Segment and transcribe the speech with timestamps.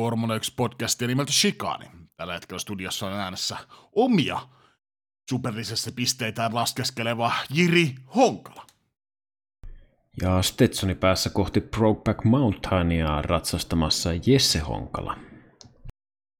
[0.00, 1.84] Formula 1-podcastia nimeltä Shikani.
[2.16, 3.56] Tällä hetkellä studiossa on äänessä
[3.92, 4.40] omia
[5.30, 8.66] superlisessä pisteitään laskeskeleva Jiri Honkala.
[10.22, 15.16] Ja Stetsoni päässä kohti Brokeback Mountainia ratsastamassa Jesse Honkala.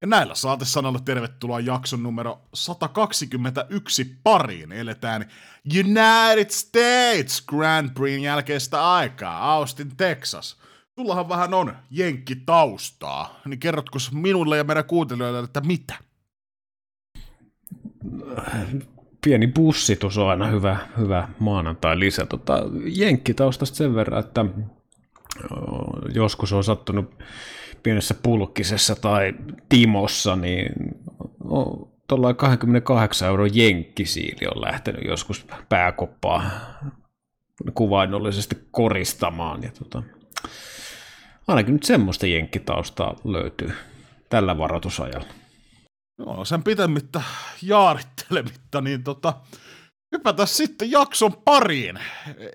[0.00, 4.72] Ja näillä saatesanoilla tervetuloa jakson numero 121 pariin.
[4.72, 5.30] Eletään
[5.78, 10.56] United States Grand Prix jälkeistä aikaa, Austin, Texas.
[10.98, 15.94] Sullahan vähän on jenkki taustaa, niin kerrotko minulle ja meidän kuuntelijoille, että mitä?
[19.24, 22.26] Pieni bussitus on aina hyvä, hyvä maanantai-lisä.
[22.26, 24.44] Tota, jenkkitaustasta sen verran, että
[26.14, 27.14] joskus on sattunut
[27.82, 29.34] pienessä pulkkisessa tai
[29.68, 30.72] Timossa, niin
[32.08, 36.50] tuollainen 28 euro jenkkisiili on lähtenyt joskus pääkoppaa
[37.74, 39.62] kuvainnollisesti koristamaan.
[39.62, 40.02] Ja tota,
[41.48, 43.72] ainakin nyt semmoista jenkkitaustaa löytyy
[44.28, 45.26] tällä varoitusajalla.
[46.18, 47.22] No, sen pitemmittä
[47.62, 49.34] jaarittelemitta, niin tota,
[50.12, 52.00] hypätä sitten jakson pariin.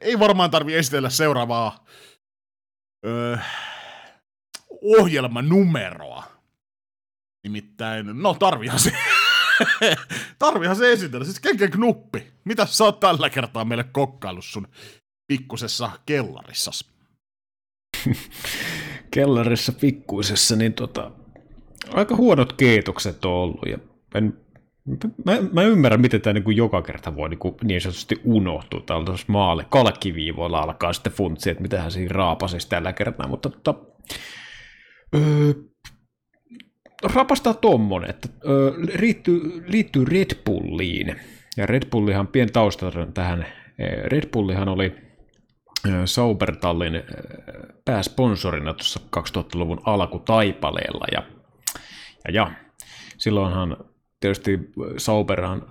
[0.02, 1.86] Ei varmaan tarvi esitellä seuraavaa
[3.06, 3.38] öö,
[4.82, 6.24] ohjelmanumeroa.
[7.44, 8.92] Nimittäin, no tarvihan se,
[10.40, 11.26] tarvihan se esitellä.
[11.26, 14.68] Siis Kenken Knuppi, mitä sä oot tällä kertaa meille kokkaillut sun
[15.28, 16.95] pikkusessa kellarissas?
[19.12, 21.12] Kellarissa pikkuisessa, niin tota,
[21.94, 23.66] aika huonot keitokset on ollut.
[23.70, 23.78] Ja
[24.16, 24.34] en,
[25.26, 28.84] mä, mä ymmärrän, miten tämä niin joka kerta voi niin, kuin niin sanotusti unohtua.
[28.86, 33.28] Täällä maalle kalkkiviivoilla alkaa sitten funtsia, että mitähän siinä raapasisi tällä kertaa.
[33.28, 33.76] Mutta tota,
[35.16, 35.54] öö,
[37.14, 41.16] rapastaa tommonen, että öö, liittyy, liittyy Red Bulliin.
[41.58, 43.46] Ja Red Bullihan pien taustalta tähän.
[44.06, 45.05] Red Bullihan oli
[46.06, 47.04] Saubertallin
[47.86, 51.06] pääsponsorina tuossa 2000-luvun alkutaipaleella.
[51.12, 51.24] Ja,
[52.26, 52.52] ja, ja
[53.18, 53.78] silloinhan
[54.20, 54.60] tietysti
[54.98, 55.62] Sauberhan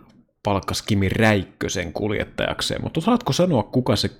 [0.42, 4.10] palkkasi Kimi Räikkösen kuljettajakseen, mutta osaatko sanoa, kuka se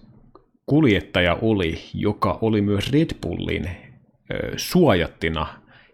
[0.67, 3.71] kuljettaja oli, joka oli myös Red Bullin
[4.57, 5.47] suojattina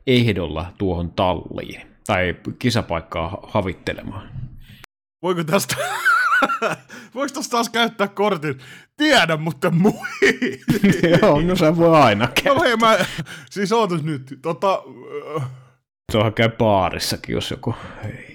[0.07, 4.31] ehdolla tuohon talliin tai kisapaikkaa havittelemaan.
[5.23, 5.77] Voiko tästä,
[7.15, 8.59] voiko tästä taas käyttää kortin?
[8.97, 9.93] Tiedä, mutta mui.
[11.23, 12.55] Joo, no se voi aina käyttää.
[12.55, 12.99] No hei, mä,
[13.51, 14.83] siis ootas nyt, tota...
[16.13, 17.75] Se onhan käy baarissakin, jos joku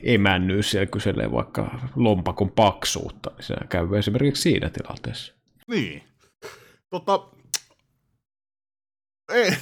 [0.03, 5.33] emännyy siellä kyselee vaikka lompakon paksuutta, niin se käy esimerkiksi siinä tilanteessa.
[5.67, 6.03] Niin.
[6.89, 7.19] Tota,
[9.33, 9.51] ei,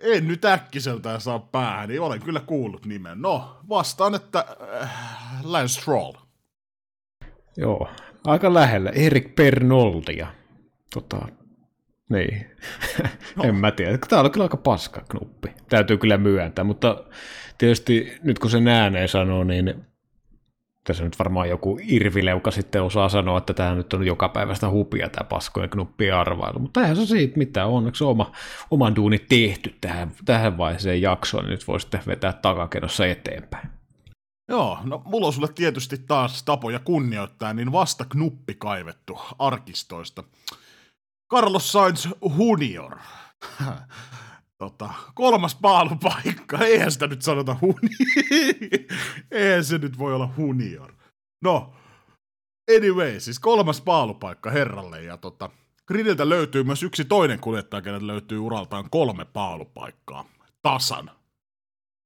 [0.00, 3.22] en nyt äkkiseltään saa päähän, niin olen kyllä kuullut nimen.
[3.22, 4.44] No, vastaan, että
[4.82, 4.90] äh,
[5.44, 6.12] Lance Stroll.
[7.56, 7.88] Joo,
[8.24, 8.90] aika lähellä.
[8.90, 10.26] Erik Pernoldia.
[10.94, 11.28] Tota,
[12.10, 12.50] niin.
[13.36, 13.44] No.
[13.44, 13.98] en mä tiedä.
[14.08, 15.48] Tämä on kyllä aika paska knuppi.
[15.68, 17.04] Täytyy kyllä myöntää, mutta
[17.58, 19.86] tietysti nyt kun se ääneen sanoo, niin
[20.86, 25.08] tässä nyt varmaan joku irvileuka sitten osaa sanoa, että tämä nyt on joka päivästä hupia
[25.08, 28.32] tämä paskojen knuppien arvailu, mutta eihän se siitä mitään, onneksi oma,
[28.70, 33.68] oman duuni tehty tähän, tähän vaiheeseen jaksoon, niin nyt voi sitten vetää takakenossa eteenpäin.
[34.48, 40.24] Joo, no mulla on sulle tietysti taas tapoja kunnioittaa, niin vasta knuppi kaivettu arkistoista.
[41.32, 42.08] Carlos Sainz
[42.38, 42.96] Junior.
[44.58, 47.96] tota, kolmas paalupaikka, eihän sitä nyt sanota huni.
[49.30, 50.92] eihän se nyt voi olla hunior.
[51.44, 51.72] No,
[52.76, 55.50] anyway, siis kolmas paalupaikka herralle, ja tota,
[55.86, 60.24] Gridiltä löytyy myös yksi toinen kuljettaja, keneltä löytyy uraltaan kolme paalupaikkaa.
[60.62, 61.10] Tasan.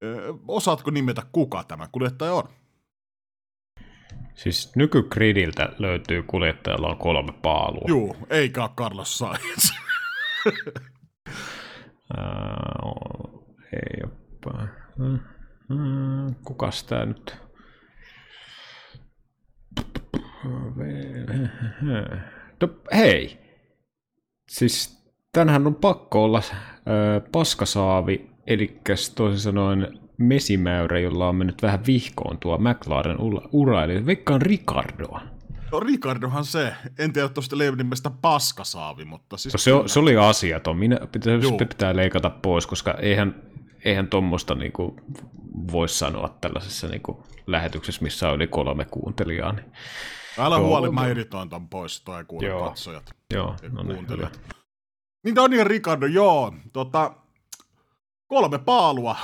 [0.05, 2.49] Ö, osaatko nimetä, kuka tämä kuljettaja on?
[4.35, 7.85] Siis nykygridiltä löytyy kuljettajalla on kolme paalua.
[7.89, 9.71] Juu, eikä Carlos Sainz.
[12.17, 14.69] Uh, ei oppa.
[15.01, 17.37] Uh, kukas tää nyt?
[22.95, 23.39] Hei!
[24.49, 28.81] Siis tänhän on pakko olla äh, paskasaavi, eli
[29.15, 33.17] toisin sanoen mesimäyrä, jolla on mennyt vähän vihkoon tuo McLaren
[33.53, 35.40] ura, eli veikkaan Ricardoa.
[35.73, 39.55] No Ricardohan se, en tiedä tuosta nimestä paskasaavi, mutta siis...
[39.55, 41.35] No, se, se oli asiaton, minä pitää,
[41.69, 43.43] pitää leikata pois, koska eihän,
[43.85, 44.97] eihän tuommoista niinku
[45.73, 49.53] voisi sanoa tällaisessa niinku lähetyksessä, missä oli kolme kuuntelijaa.
[49.53, 49.73] Niin...
[50.39, 52.69] Älä joo, huoli, mä editoin ton pois, toi kuule joo.
[52.69, 53.11] katsojat.
[53.35, 54.07] Joo, no niin.
[55.25, 57.15] Niin Daniel Ricardo, joo, tota,
[58.27, 59.17] kolme paalua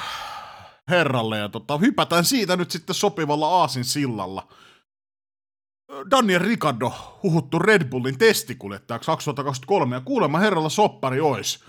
[0.90, 4.48] herralle, ja tota, hypätään siitä nyt sitten sopivalla aasin sillalla–
[6.10, 11.64] Daniel Ricardo huhuttu Red Bullin testikuljettajaksi 2023 ja kuulemma herralla soppari ois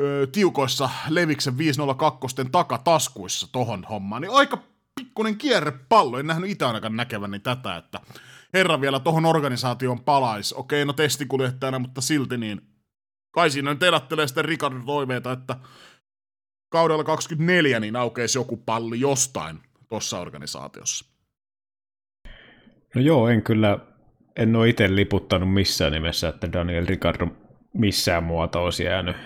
[0.00, 4.58] ö, tiukoissa Leviksen 502 takataskuissa tohon hommaan, niin aika
[4.94, 8.00] pikkuinen kierrepallo, en nähnyt itse ainakaan näkeväni tätä, että
[8.54, 10.54] herra vielä tohon organisaation palaisi.
[10.58, 12.60] Okei, no testikuljettajana, mutta silti niin
[13.34, 15.56] kai siinä nyt elättelee sitten Ricardo toiveita, että
[16.72, 21.11] kaudella 24 niin aukeisi joku palli jostain tuossa organisaatiossa.
[22.94, 23.78] No joo, en kyllä,
[24.36, 27.26] en ole itse liputtanut missään nimessä, että Daniel Ricardo
[27.74, 29.16] missään muoto olisi jäänyt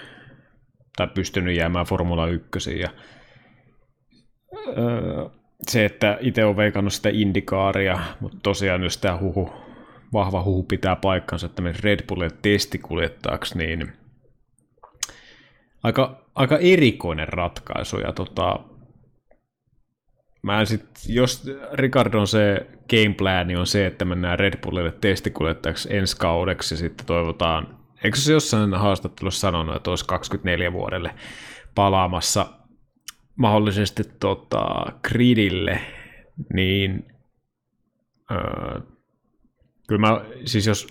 [0.96, 2.80] tai pystynyt jäämään Formula 1.
[2.80, 2.88] Ja,
[4.68, 5.28] öö,
[5.68, 9.52] se, että itse on veikannut sitä indikaaria, mutta tosiaan jos tämä huhu,
[10.12, 13.92] vahva huhu pitää paikkansa, että menisi Red Bullin testikuljettajaksi, niin
[15.82, 17.98] aika, aika erikoinen ratkaisu.
[17.98, 18.60] Ja tota,
[20.46, 26.16] mä sit, jos Ricardo on se game on se, että mennään Red Bullille testikuljettajaksi ensi
[26.16, 31.14] kaudeksi ja sitten toivotaan, eikö se jossain haastattelussa sanonut, että olisi 24 vuodelle
[31.75, 32.46] palaamassa
[33.37, 35.81] mahdollisesti tota, gridille,
[36.54, 37.06] niin
[38.31, 38.81] öö,
[39.88, 40.87] kyllä mä, siis jos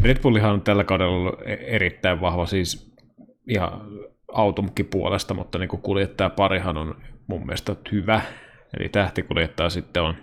[0.00, 2.94] Red Bullihan on tällä kaudella ollut e- erittäin vahva siis
[3.48, 3.80] ihan
[4.32, 6.96] automkin puolesta, mutta niin kuljettaja parihan on
[7.26, 8.22] mun mielestä hyvä,
[8.78, 10.14] eli tähtikuljettaja sitten on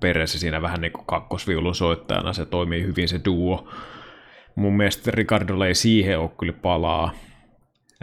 [0.00, 3.68] perässä siinä vähän niin kuin kakkosviulun soittajana, se toimii hyvin se duo.
[4.54, 7.14] Mun mielestä Ricardo ei siihen ole kyllä palaa,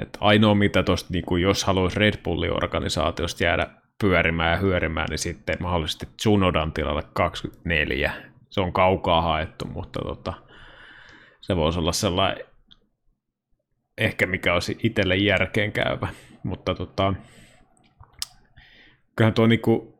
[0.02, 3.68] et ainoa mitä tuosta, niin jos haluaisi Red Bullin organisaatiosta jäädä
[4.02, 8.14] pyörimään ja hyörimään, niin sitten mahdollisesti Tsunodan tilalle 24.
[8.50, 10.34] Se on kaukaa haettu, mutta tota,
[11.42, 12.46] se voisi olla sellainen
[13.98, 16.08] ehkä mikä olisi itselle järkeen käyvä.
[16.44, 17.14] Mutta tota,
[19.20, 20.00] kyllähän tuo niinku,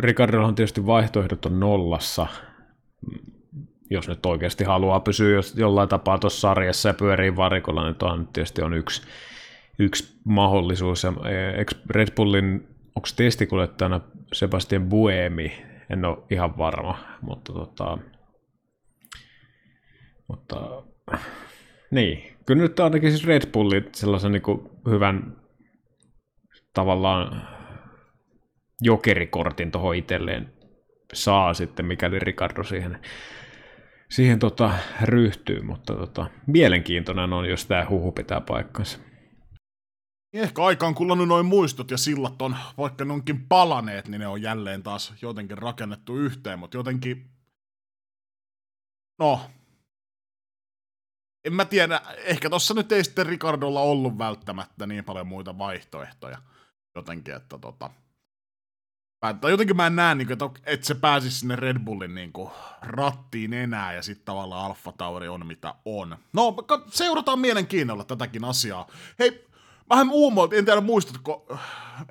[0.00, 2.26] Ricardo on tietysti vaihtoehdot on nollassa,
[3.90, 8.62] jos nyt oikeasti haluaa pysyä jollain tapaa tuossa sarjassa ja pyörii varikolla, niin tuo tietysti
[8.62, 9.02] on yksi,
[9.78, 11.04] yksi mahdollisuus.
[11.04, 14.00] Ja e, Red Bullin, onko testikuljettajana
[14.32, 15.64] Sebastian Buemi?
[15.90, 17.98] En ole ihan varma, mutta tota,
[20.28, 20.82] mutta
[21.90, 25.36] niin, kyllä nyt ainakin siis Red Bulli sellaisen niin hyvän
[26.74, 27.48] tavallaan
[28.82, 30.52] jokerikortin tuohon itselleen
[31.12, 32.98] saa sitten, mikäli Ricardo siihen
[34.12, 38.98] siihen tota, ryhtyy, mutta tota, mielenkiintoinen on, jos tämä huhu pitää paikkansa.
[40.32, 44.42] Ehkä aikaan kullannut noin muistot ja sillat on, vaikka ne onkin palaneet, niin ne on
[44.42, 47.30] jälleen taas jotenkin rakennettu yhteen, mutta jotenkin,
[49.18, 49.40] no,
[51.44, 56.38] en mä tiedä, ehkä tossa nyt ei sitten Ricardolla ollut välttämättä niin paljon muita vaihtoehtoja
[56.94, 57.90] jotenkin, että tota,
[59.40, 62.50] tai jotenkin mä en näe, niin että, että se pääsisi sinne Red Bullin niin kuin,
[62.82, 66.16] rattiin enää, ja sitten tavallaan Alfa Tauri on mitä on.
[66.32, 66.56] No,
[66.90, 68.86] seurataan mielenkiinnolla tätäkin asiaa.
[69.18, 69.46] Hei,
[69.90, 71.58] vähän uumoilta, en tiedä muistatko,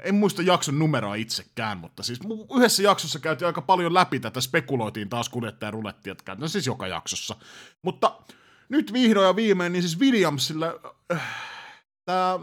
[0.04, 2.20] en muista jakson numeroa itsekään, mutta siis
[2.58, 6.88] yhdessä jaksossa käytiin aika paljon läpi tätä, spekuloitiin taas kuljettaja rulettia, että no siis joka
[6.88, 7.36] jaksossa.
[7.82, 8.20] Mutta
[8.70, 10.80] nyt vihdoin ja viimein, niin siis Williamsille
[11.14, 11.22] äh,
[12.06, 12.40] tämä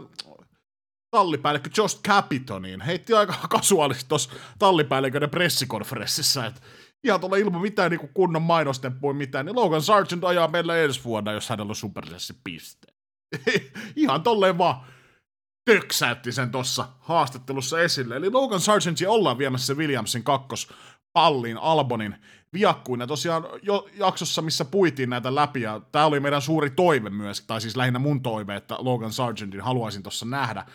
[1.11, 6.61] tallipäällikkö Josh Capitoniin heitti aika kasuaalisesti tuossa tallipäälliköiden pressikonferenssissa, että
[7.03, 11.31] ihan tuolla ilman mitään niin kunnon mainostemppuja mitään, niin Logan Sargent ajaa meillä ensi vuonna,
[11.31, 12.87] jos hänellä on supersessi piste.
[13.95, 14.81] ihan tolleen vaan
[15.65, 18.15] töksäytti sen tuossa haastattelussa esille.
[18.15, 20.69] Eli Logan Sargentia ollaan viemässä Williamsin kakkos
[21.13, 22.15] pallin Albonin
[22.53, 27.41] viakkuina tosiaan jo jaksossa, missä puitiin näitä läpi, ja tämä oli meidän suuri toive myös,
[27.41, 30.65] tai siis lähinnä mun toive, että Logan Sargentin haluaisin tuossa nähdä.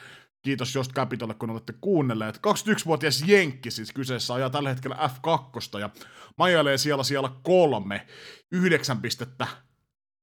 [0.44, 2.36] Kiitos Just Capitolle, kun olette kuunnelleet.
[2.36, 5.90] 21-vuotias Jenkki siis kyseessä ajaa tällä hetkellä F2, ja
[6.38, 8.06] majailee siellä siellä kolme,
[8.52, 9.46] yhdeksän pistettä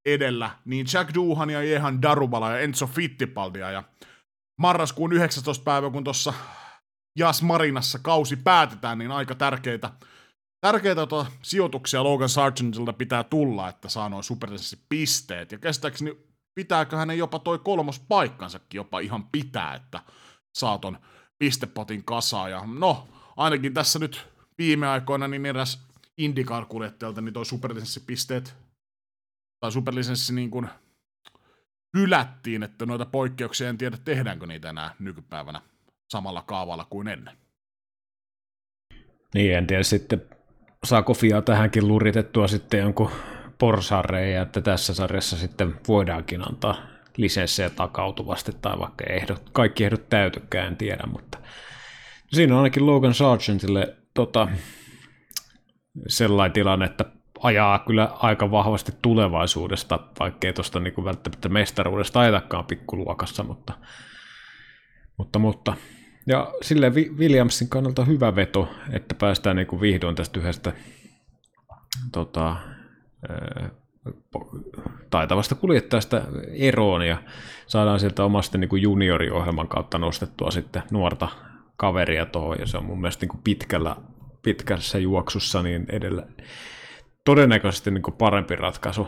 [0.05, 3.83] edellä, niin Jack Duhan ja Jehan Darubala ja Enzo Fittipaldia, ja
[4.57, 5.63] marraskuun 19.
[5.63, 6.33] päivä, kun tuossa
[7.19, 9.91] Jas Marinassa kausi päätetään, niin aika tärkeitä,
[10.61, 14.23] tärkeitä tota, sijoituksia Logan Sargentilta pitää tulla, että saa noin
[14.89, 15.51] pisteet.
[15.51, 19.99] Ja käsittääkseni pitääkö hänen jopa toi kolmos paikkansakin jopa ihan pitää, että
[20.53, 20.97] saa ton
[21.39, 22.49] pistepotin kasaa.
[22.49, 24.27] Ja no, ainakin tässä nyt
[24.57, 28.55] viime aikoina niin eräs IndyCar-kuljettajalta niin toi superlisenssipisteet
[29.59, 30.69] tai superlisenssi niin kuin
[31.97, 35.61] hylättiin, että noita poikkeuksia en tiedä tehdäänkö niitä enää nykypäivänä
[36.09, 37.37] samalla kaavalla kuin ennen.
[39.33, 40.25] Niin, en tiedä sitten,
[40.83, 43.11] saako FIA tähänkin luritettua sitten jonkun
[43.61, 46.75] porsareja, että tässä sarjassa sitten voidaankin antaa
[47.17, 51.37] lisenssejä takautuvasti tai vaikka ehdot, kaikki ehdot täytykään, en tiedä, mutta
[52.33, 54.47] siinä on ainakin Logan Sargentille tota,
[56.07, 57.05] sellainen tilanne, että
[57.43, 63.73] ajaa kyllä aika vahvasti tulevaisuudesta, vaikkei tuosta niin välttämättä mestaruudesta ajatakaan pikkuluokassa, mutta,
[65.17, 65.73] mutta, mutta.
[66.27, 70.73] Ja sille Williamsin kannalta hyvä veto, että päästään niin vihdoin tästä yhdestä
[72.11, 72.55] tota,
[75.09, 76.21] taitavasta kuljettajasta
[76.53, 77.17] eroon ja
[77.67, 81.27] saadaan sieltä omasta niin kuin junioriohjelman kautta nostettua sitten nuorta
[81.77, 82.59] kaveria tuohon.
[82.59, 83.95] Ja se on mun mielestä niin kuin pitkällä,
[84.41, 86.23] pitkässä juoksussa niin edellä
[87.25, 89.07] todennäköisesti niin kuin parempi ratkaisu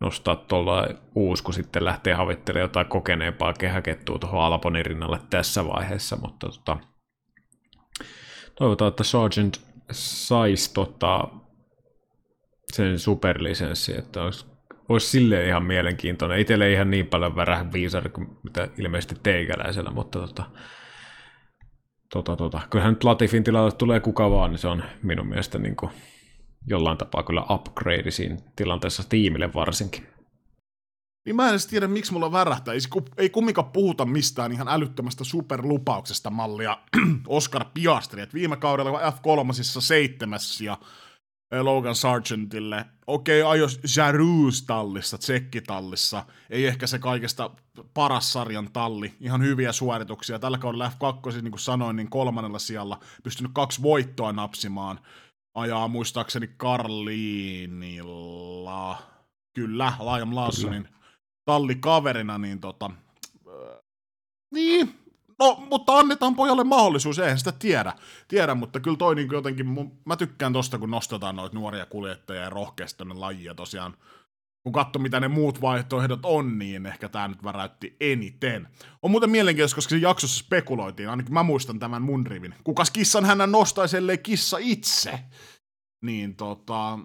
[0.00, 6.16] nostaa tuolla uusi, kun sitten lähtee havittelemaan jotain kokeneempaa kehäkettua tuohon Alponin rinnalle tässä vaiheessa,
[6.16, 6.78] mutta tota,
[8.58, 9.60] toivotaan, että Sargent
[9.92, 11.28] saisi tota,
[12.76, 14.46] sen superlisenssi, että olisi,
[14.88, 16.38] olisi silleen ihan mielenkiintoinen.
[16.38, 20.44] Itselle ihan niin paljon värähän viisari kuin mitä ilmeisesti teikäläisellä, mutta tota,
[22.12, 25.76] tota, tota, kyllähän nyt Latifin tilalle tulee kuka vaan, niin se on minun mielestä niin
[25.76, 25.90] kuin
[26.66, 30.06] jollain tapaa kyllä upgrade siinä tilanteessa tiimille varsinkin.
[31.26, 32.74] Niin mä en edes tiedä, miksi mulla värähtää.
[32.74, 32.80] Ei,
[33.18, 36.78] ei kumminkaan puhuta mistään ihan älyttömästä superlupauksesta mallia
[37.28, 38.22] Oscar Piastri.
[38.22, 40.78] Et viime kaudella F3 seitsemäs ja
[41.52, 42.84] Logan Sargentille.
[43.06, 46.24] Okei, okay, ajos Jarus-tallissa, tsekkitallissa.
[46.50, 47.50] Ei ehkä se kaikesta
[47.94, 49.14] paras sarjan talli.
[49.20, 50.38] Ihan hyviä suorituksia.
[50.38, 54.98] Tällä kaudella F2, niin kuin sanoin, niin kolmannella sijalla pystynyt kaksi voittoa napsimaan
[55.56, 59.02] ajaa muistaakseni Karliinilla,
[59.54, 60.88] kyllä, Liam Lawsonin
[61.44, 62.90] tallikaverina, niin tota,
[63.46, 63.52] äh,
[64.52, 64.94] niin,
[65.38, 67.92] no, mutta annetaan pojalle mahdollisuus, eihän sitä tiedä,
[68.28, 69.66] tiedä mutta kyllä toi niin jotenkin,
[70.04, 73.96] mä tykkään tosta, kun nostetaan noita nuoria kuljettajia ja rohkeasti tonne lajia tosiaan,
[74.62, 78.68] kun katso, mitä ne muut vaihtoehdot on, niin ehkä tämä nyt väräytti eniten.
[79.02, 82.54] On muuten mielenkiintoista, koska se jaksossa spekuloitiin, ainakin mä muistan tämän mun rivin.
[82.64, 85.18] Kukas kissan hän nostaisi, ellei kissa itse?
[86.04, 86.98] Niin tota,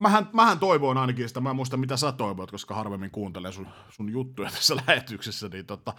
[0.00, 3.68] mähän, mähän toivoin ainakin sitä, mä en muista mitä sä toivoit, koska harvemmin kuuntelen sun,
[3.90, 5.94] sun juttuja tässä lähetyksessä, niin tota,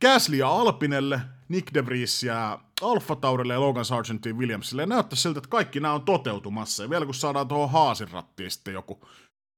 [0.00, 5.16] Gasly ja Alpinelle, Nick De Vries ja Alfa Taurille ja Logan Sargentin Williamsille, ja näyttää
[5.16, 9.06] siltä, että kaikki nämä on toteutumassa, ja vielä kun saadaan tuohon Haasin rattiin sitten joku,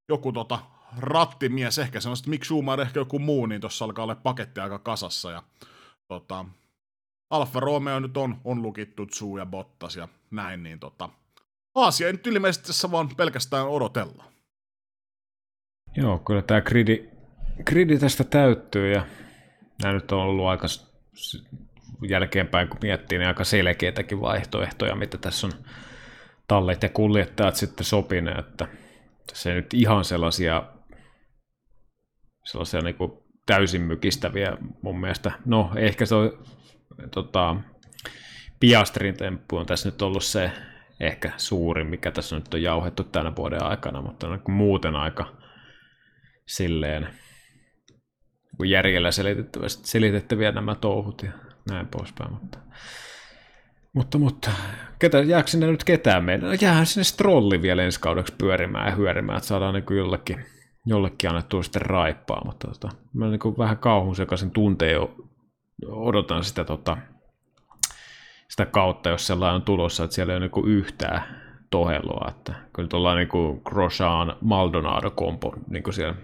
[0.09, 0.59] joku tota,
[0.99, 4.61] rattimies, ehkä se on sitten Mick Schumacher, ehkä joku muu, niin tuossa alkaa olla paketti
[4.61, 5.43] aika kasassa, ja
[6.09, 6.45] tota,
[7.31, 11.09] Alfa Romeo nyt on, on lukittu Tsu ja Bottas ja näin, niin tota,
[11.75, 14.25] Aasia ei nyt ilmeisesti tässä vaan pelkästään odotella.
[15.97, 17.09] Joo, kyllä tämä gridi,
[17.65, 19.07] gridi tästä täyttyy ja
[19.83, 20.67] nämä nyt on ollut aika
[22.09, 25.53] jälkeenpäin, kun miettii, niin aika selkeitäkin vaihtoehtoja, mitä tässä on
[26.49, 28.69] tallit ja kuljettajat sitten sopineet, että
[29.33, 30.63] se nyt ihan sellaisia,
[32.45, 33.13] sellaisia niin kuin
[33.47, 35.33] täysin mykistäviä mun mielestä.
[35.45, 36.45] No, ehkä se on
[37.11, 37.57] tota,
[38.61, 40.53] Piastrin temppu on tässä nyt ollut se
[41.01, 45.37] ehkä suurin, mikä tässä nyt on jauhettu tänä vuoden aikana, mutta on muuten aika
[46.47, 47.09] silleen
[48.65, 49.09] järjellä
[49.67, 51.33] selitettäviä nämä touhut ja
[51.71, 52.33] näin poispäin.
[52.33, 52.59] Mutta,
[53.93, 54.51] mutta, mutta
[54.99, 56.49] ketä, jääkö sinne nyt ketään meidän?
[56.49, 60.45] No, jäähän sinne strolli vielä ensi kaudeksi pyörimään ja hyörimään, että saadaan niin jollekin,
[60.87, 65.01] jollekin annettua sitten raippaa, mutta tota, mä niin vähän kauhun sekaisin tunteen
[65.87, 66.97] odotan sitä tota,
[68.51, 71.23] sitä kautta, jos sellainen on tulossa, että siellä ei ole niin yhtään
[71.71, 72.27] tohelua.
[72.29, 73.29] Että kyllä tuolla niin
[73.65, 76.15] Grosjean Maldonado-kompo niin siellä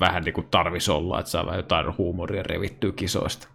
[0.00, 3.48] vähän niin kuin tarvisi olla, että saa vähän jotain huumoria revittyä kisoista.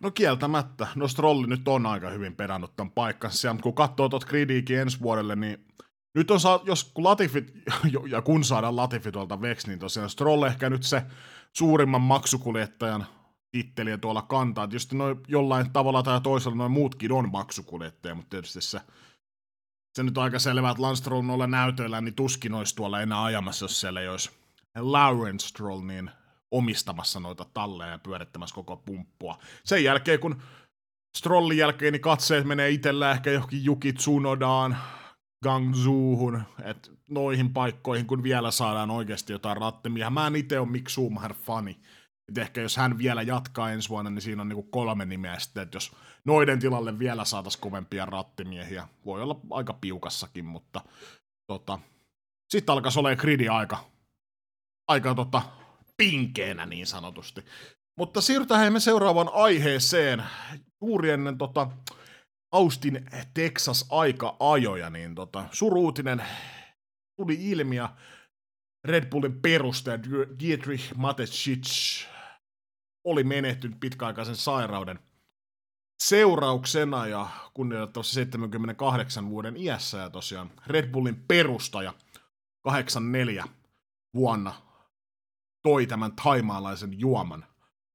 [0.00, 0.86] No kieltämättä.
[0.94, 3.48] No Strolli nyt on aika hyvin perannut tämän paikkansa.
[3.48, 5.66] Ja kun katsoo tuot gridiikin ensi vuodelle, niin
[6.14, 7.52] nyt on saa, jos kun Latifit,
[8.10, 11.02] ja kun saadaan Latifi tuolta Vex, niin tosiaan Stroll ehkä nyt se
[11.52, 13.06] suurimman maksukuljettajan
[13.50, 14.68] titteliä tuolla kantaa.
[14.68, 18.80] Tietysti noin jollain tavalla tai toisella noin muutkin on maksukuljettajia, mutta tietysti se,
[19.96, 23.24] se nyt on aika selvää, että Lance Stroll noilla näytöillä, niin tuskin olisi tuolla enää
[23.24, 24.30] ajamassa, jos siellä ei olisi
[24.78, 26.10] Lawrence Stroll niin
[26.50, 29.38] omistamassa noita talleja ja pyörittämässä koko pumppua.
[29.64, 30.42] Sen jälkeen, kun
[31.16, 34.76] Strollin jälkeen, niin katseet menee itsellä ehkä johonkin Juki Tsunodaan,
[35.42, 40.10] Gangzuuhun, että noihin paikkoihin, kun vielä saadaan oikeasti jotain rattemia.
[40.10, 41.76] Mä en itse ole Mick Schumacher-fani,
[42.28, 45.62] et ehkä jos hän vielä jatkaa ensi vuonna, niin siinä on niinku kolme nimeä sitten,
[45.62, 45.92] että jos
[46.24, 50.80] noiden tilalle vielä saataisiin kovempia rattimiehiä, voi olla aika piukassakin, mutta
[51.46, 51.78] tota,
[52.52, 53.84] sitten alkaisi olemaan gridi aika,
[54.88, 55.42] aika tota,
[55.96, 57.44] pinkeenä niin sanotusti.
[57.98, 60.22] Mutta siirrytään me seuraavaan aiheeseen.
[60.82, 61.70] Juuri ennen tota,
[62.52, 66.22] Austin Texas aika-ajoja, niin tota, suruutinen
[67.20, 67.96] tuli ilmi ja
[68.84, 69.98] Red Bullin perustaja
[70.40, 72.06] Dietrich Mateschitz
[73.06, 74.98] oli menehtynyt pitkäaikaisen sairauden
[76.02, 81.94] seurauksena ja kunnioitettavassa 78 vuoden iässä ja tosiaan Red Bullin perustaja
[82.64, 83.44] 84
[84.14, 84.54] vuonna
[85.62, 87.44] toi tämän taimaalaisen juoman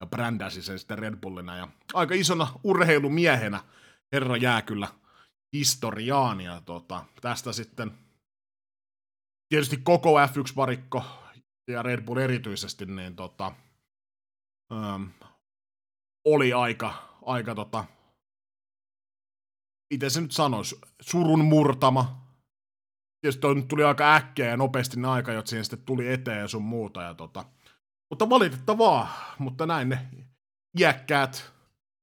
[0.01, 1.57] ja brändäsi sen sitten Red Bullina.
[1.57, 3.63] Ja aika isona urheilumiehenä
[4.11, 4.87] herra jää kyllä
[5.53, 6.41] historiaan.
[6.41, 7.91] Ja tota, tästä sitten
[9.49, 11.03] tietysti koko F1-varikko
[11.67, 13.51] ja Red Bull erityisesti, niin tota,
[16.25, 16.93] oli aika,
[17.25, 17.85] aika tota,
[19.93, 22.21] miten se nyt sanoisi, surun murtama.
[23.21, 26.39] Tietysti toi nyt tuli aika äkkiä ja nopeasti ne aika, jotka siihen sitten tuli eteen
[26.39, 27.01] ja sun muuta.
[27.01, 27.45] Ja tota,
[28.09, 30.07] mutta valitettavaa, mutta näin ne
[30.79, 31.51] iäkkäät,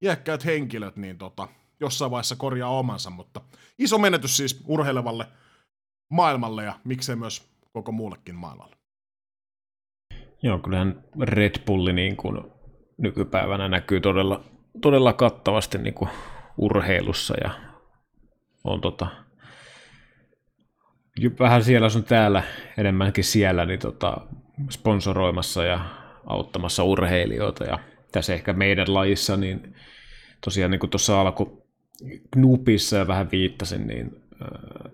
[0.04, 1.48] iäkkäät henkilöt, niin tota,
[1.80, 3.40] jossain vaiheessa korjaa omansa, mutta
[3.78, 5.26] iso menetys siis urheilevalle
[6.10, 8.76] maailmalle ja miksei myös koko muullekin maailmalle.
[10.42, 12.57] Joo, kyllähän Red Bulli niin kuin
[12.98, 14.44] nykypäivänä näkyy todella,
[14.80, 16.10] todella kattavasti niin kuin
[16.56, 17.50] urheilussa ja
[18.64, 19.06] on tota,
[21.38, 22.42] vähän siellä sun täällä,
[22.76, 24.16] enemmänkin siellä, niin tota,
[24.70, 25.80] sponsoroimassa ja
[26.26, 27.64] auttamassa urheilijoita.
[27.64, 27.78] Ja
[28.12, 29.74] tässä ehkä meidän lajissa, niin
[30.44, 31.68] tosiaan niin kuin tuossa alku
[32.30, 34.92] Knupissa ja vähän viittasin, niin äh,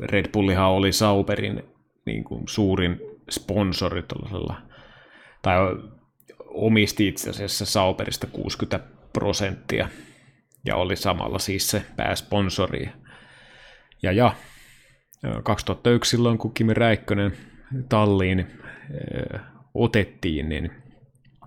[0.00, 1.64] Red Bullihan oli Sauberin
[2.06, 4.04] niin kuin suurin sponsori
[5.42, 5.56] tai
[6.54, 9.88] omisti itse asiassa Sauberista 60 prosenttia
[10.64, 12.88] ja oli samalla siis se pääsponsori.
[14.02, 14.34] Ja, ja
[15.42, 17.32] 2001 silloin, kun Kimi Räikkönen
[17.88, 18.46] talliin
[19.74, 20.70] otettiin, niin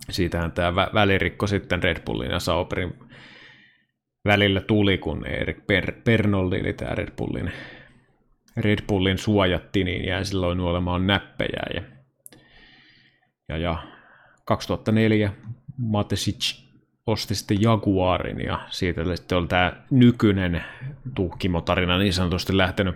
[0.10, 2.94] siitähän tämä välirikko sitten Red Bullin ja Sauberin
[4.26, 7.52] välillä tuli, kun Erik per- Pernolli, eli tämä Red Bullin,
[8.58, 11.64] Red Bullin suojatti, niin jäi silloin olemaan näppejä.
[11.74, 11.82] Ja,
[13.50, 13.97] ja, ja
[14.48, 15.32] 2004
[15.78, 16.62] Matesic
[17.08, 20.64] osti sitten Jaguarin ja siitä sitten on tämä nykyinen
[21.16, 22.96] tuhkimotarina niin sanotusti lähtenyt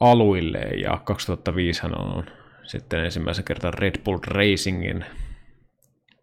[0.00, 2.26] aluille ja 2005 hän on
[2.62, 5.04] sitten ensimmäisen kertaa Red Bull Racingin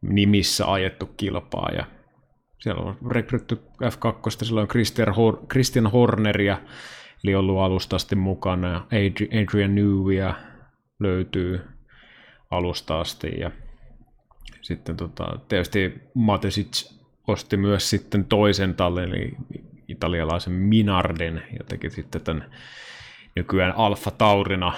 [0.01, 1.85] nimissä ajettu kilpaa ja
[2.59, 6.57] siellä on rekrytty F2, silloin Christian, Hor- Christian Horneria,
[7.23, 8.88] eli ollut alusta asti mukana,
[9.41, 10.33] Adrian Newia
[10.99, 11.61] löytyy
[12.51, 13.51] alusta asti ja
[14.62, 16.91] sitten tota, tietysti Matesic
[17.27, 19.38] osti myös sitten toisen tallin, eli
[19.88, 22.51] italialaisen Minardin, ja teki sitten tämän
[23.36, 24.73] nykyään Alfa Taurina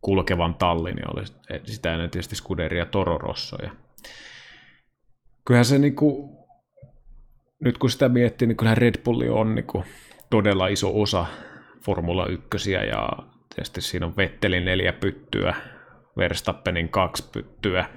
[0.00, 1.24] kulkevan tallin, ja oli
[1.64, 3.56] sitä ennen tietysti Scuderia Toro Rosso.
[3.62, 3.70] Ja
[5.44, 6.38] kyllähän se niinku,
[7.60, 9.84] nyt kun sitä miettii, niin kyllähän Red Bulli on niinku
[10.30, 11.26] todella iso osa
[11.84, 13.08] Formula 1 ja
[13.54, 15.54] tietysti siinä on Vettelin neljä pyttyä,
[16.16, 17.88] Verstappenin kaksi pyttyä,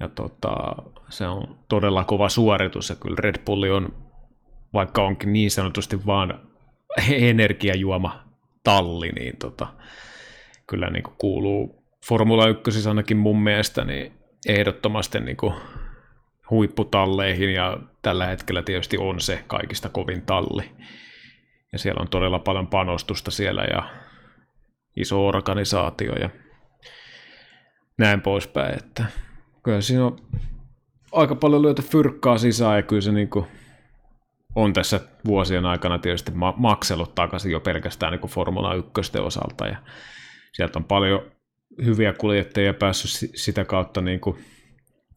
[0.00, 0.54] ja tota,
[1.08, 3.94] se on todella kova suoritus ja kyllä Red Bulli on,
[4.72, 6.40] vaikka onkin niin sanotusti vaan
[7.30, 8.24] energiajuoma
[8.64, 9.66] talli, niin tota,
[10.66, 14.12] kyllä niin kuin kuuluu Formula 1 ainakin mun mielestä niin
[14.48, 15.54] ehdottomasti niin kuin
[16.50, 20.70] huipputalleihin ja tällä hetkellä tietysti on se kaikista kovin talli.
[21.72, 23.82] Ja siellä on todella paljon panostusta siellä ja
[24.96, 26.30] iso organisaatio ja
[27.98, 29.04] näin poispäin, että
[29.62, 30.18] kyllä siinä on
[31.12, 33.46] aika paljon löytä fyrkkaa sisään ja kyllä se niin kuin
[34.54, 39.66] on tässä vuosien aikana tietysti ma- maksellut takaisin jo pelkästään niin kuin Formula 1 osalta
[39.66, 39.76] ja
[40.52, 41.22] sieltä on paljon
[41.84, 44.44] hyviä kuljettajia päässyt sitä kautta niin kuin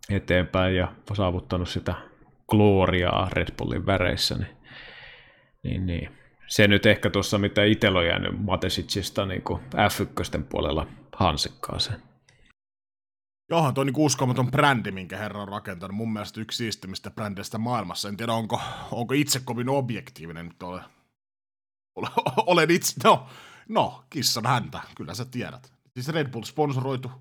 [0.09, 1.95] eteenpäin ja saavuttanut sitä
[2.49, 4.57] gloriaa Red Bullin väreissä, niin,
[5.63, 6.09] niin, niin.
[6.47, 12.01] se nyt ehkä tuossa, mitä itsellä on jäänyt Matesicista niin F1 puolella hansikkaaseen.
[13.49, 15.97] Johan tuo niin uskomaton brändi, minkä herra on rakentanut.
[15.97, 18.09] Mun mielestä yksi siistimmistä brändeistä maailmassa.
[18.09, 20.83] En tiedä, onko, onko itse kovin objektiivinen, mutta olen,
[22.45, 23.27] olen itse, no,
[23.69, 25.73] no, kissan häntä, kyllä sä tiedät.
[25.93, 27.11] Siis Red Bull sponsoroitu,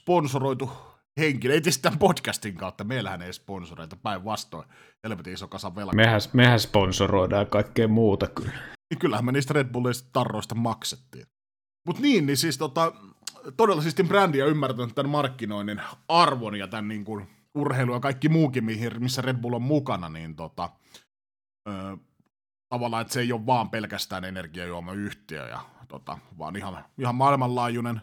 [0.00, 0.70] sponsoroitu
[1.18, 4.68] henkilö, ei tietysti tämän podcastin kautta, meillähän ei sponsoroita, päinvastoin,
[5.04, 5.94] helvetin iso kasa velkaa.
[5.94, 8.52] Mehän, mehän sponsoroidaan kaikkea muuta kyllä.
[8.90, 11.26] Niin kyllähän me niistä Red Bullista tarroista maksettiin.
[11.86, 12.92] Mutta niin, niin siis tota,
[13.56, 18.28] todella siis brändi on ymmärtänyt tämän markkinoinnin arvon ja tämän niin kuin, urheilu ja kaikki
[18.28, 18.64] muukin,
[18.98, 20.70] missä Red Bull on mukana, niin tota,
[21.68, 21.96] ö,
[22.68, 28.00] tavallaan, että se ei ole vaan pelkästään energiajuomayhtiö, ja, tota, vaan ihan, ihan maailmanlaajuinen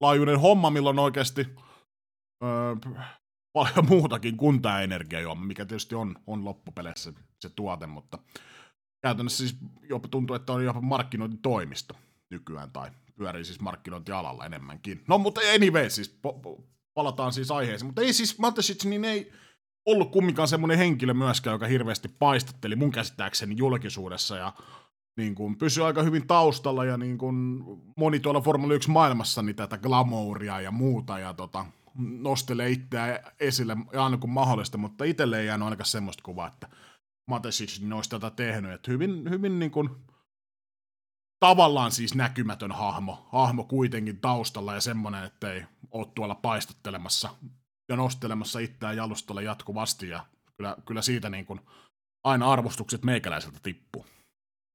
[0.00, 1.46] laajuinen homma, milloin oikeasti
[2.44, 2.46] ö,
[3.52, 8.18] paljon muutakin kuin tämä energiajuoma, mikä tietysti on, on loppupeleissä se tuote, mutta
[9.02, 11.94] käytännössä siis jopa tuntuu, että on jopa markkinointitoimisto
[12.30, 15.04] nykyään tai pyörii siis markkinointialalla enemmänkin.
[15.08, 16.62] No mutta anyway, siis po- po-
[16.94, 17.86] palataan siis aiheeseen.
[17.86, 19.32] Mutta ei siis Matesic, niin ei
[19.86, 24.52] ollut kumminkaan semmoinen henkilö myöskään, joka hirveästi paistatteli mun käsittääkseni julkisuudessa ja
[25.16, 27.62] niin kuin, pysyi aika hyvin taustalla ja niin kuin,
[27.96, 31.66] moni tuolla Formula 1 maailmassa niin tätä glamouria ja muuta ja tota,
[31.98, 36.68] nostelee itseään esille aina kuin mahdollista, mutta itselle ei jäänyt ainakaan semmoista kuvaa, että
[37.28, 38.72] Matesic niin olisi tätä tehnyt.
[38.72, 39.90] Että hyvin, hyvin niin kuin,
[41.46, 47.28] tavallaan siis näkymätön hahmo, hahmo kuitenkin taustalla ja semmoinen, että ei ole tuolla paistattelemassa
[47.88, 51.60] ja nostelemassa itseään jalustalle jatkuvasti ja kyllä, kyllä siitä niin kuin
[52.24, 54.06] aina arvostukset meikäläiseltä tippuu.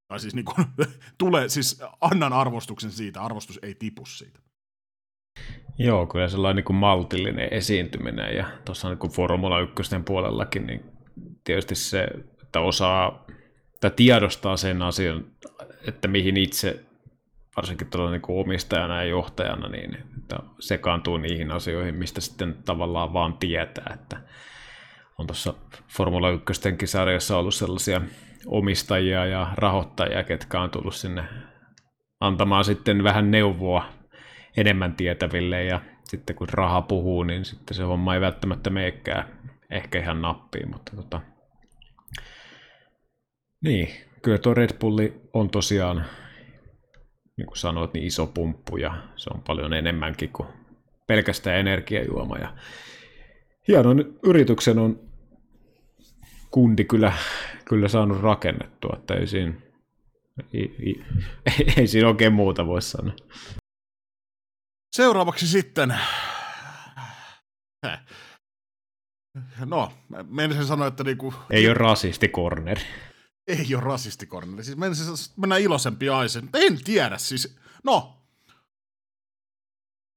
[0.07, 0.65] Tai siis niin kuin,
[1.17, 4.39] tulee, siis annan arvostuksen siitä, arvostus ei tipu siitä.
[5.77, 9.73] Joo, kyllä sellainen niin kuin maltillinen esiintyminen ja tuossa niin kuin Formula 1
[10.05, 10.85] puolellakin, niin
[11.43, 12.07] tietysti se,
[12.43, 13.25] että osaa
[13.81, 15.25] tai tiedostaa sen asian,
[15.87, 16.85] että mihin itse
[17.55, 23.33] varsinkin tuolla niin omistajana ja johtajana, niin että sekaantuu niihin asioihin, mistä sitten tavallaan vaan
[23.33, 24.17] tietää, että
[25.17, 25.53] on tuossa
[25.87, 26.51] Formula 1
[26.85, 28.01] sarjassa ollut sellaisia
[28.45, 31.23] omistajia ja rahoittajia, ketkä on tullut sinne
[32.19, 33.85] antamaan sitten vähän neuvoa
[34.57, 39.25] enemmän tietäville ja sitten kun raha puhuu, niin sitten se homma ei välttämättä meekään
[39.69, 41.21] ehkä ihan nappiin, mutta tota...
[43.63, 43.89] Niin,
[44.21, 46.05] kyllä tuo Red Bulli on tosiaan,
[47.37, 50.49] niin kuin sanoit, niin iso pumppu ja se on paljon enemmänkin kuin
[51.07, 52.55] pelkästään energiajuoma ja
[53.67, 54.99] hienon yrityksen on
[56.51, 57.13] kundi kyllä,
[57.65, 59.53] kyllä saanut rakennettua, että ei siinä,
[60.53, 61.03] ei, ei,
[61.77, 63.15] ei siinä oikein muuta voi sanoa.
[64.95, 65.95] Seuraavaksi sitten...
[69.65, 69.91] No,
[70.29, 71.33] menisin sanoa, että niinku...
[71.49, 72.77] Ei ole rasistikorner.
[73.47, 74.63] Ei ole rasistikorneri.
[74.63, 75.05] Siis menisin
[75.37, 76.49] mennä iloisempi aisen.
[76.53, 77.55] En tiedä, siis...
[77.83, 78.17] No.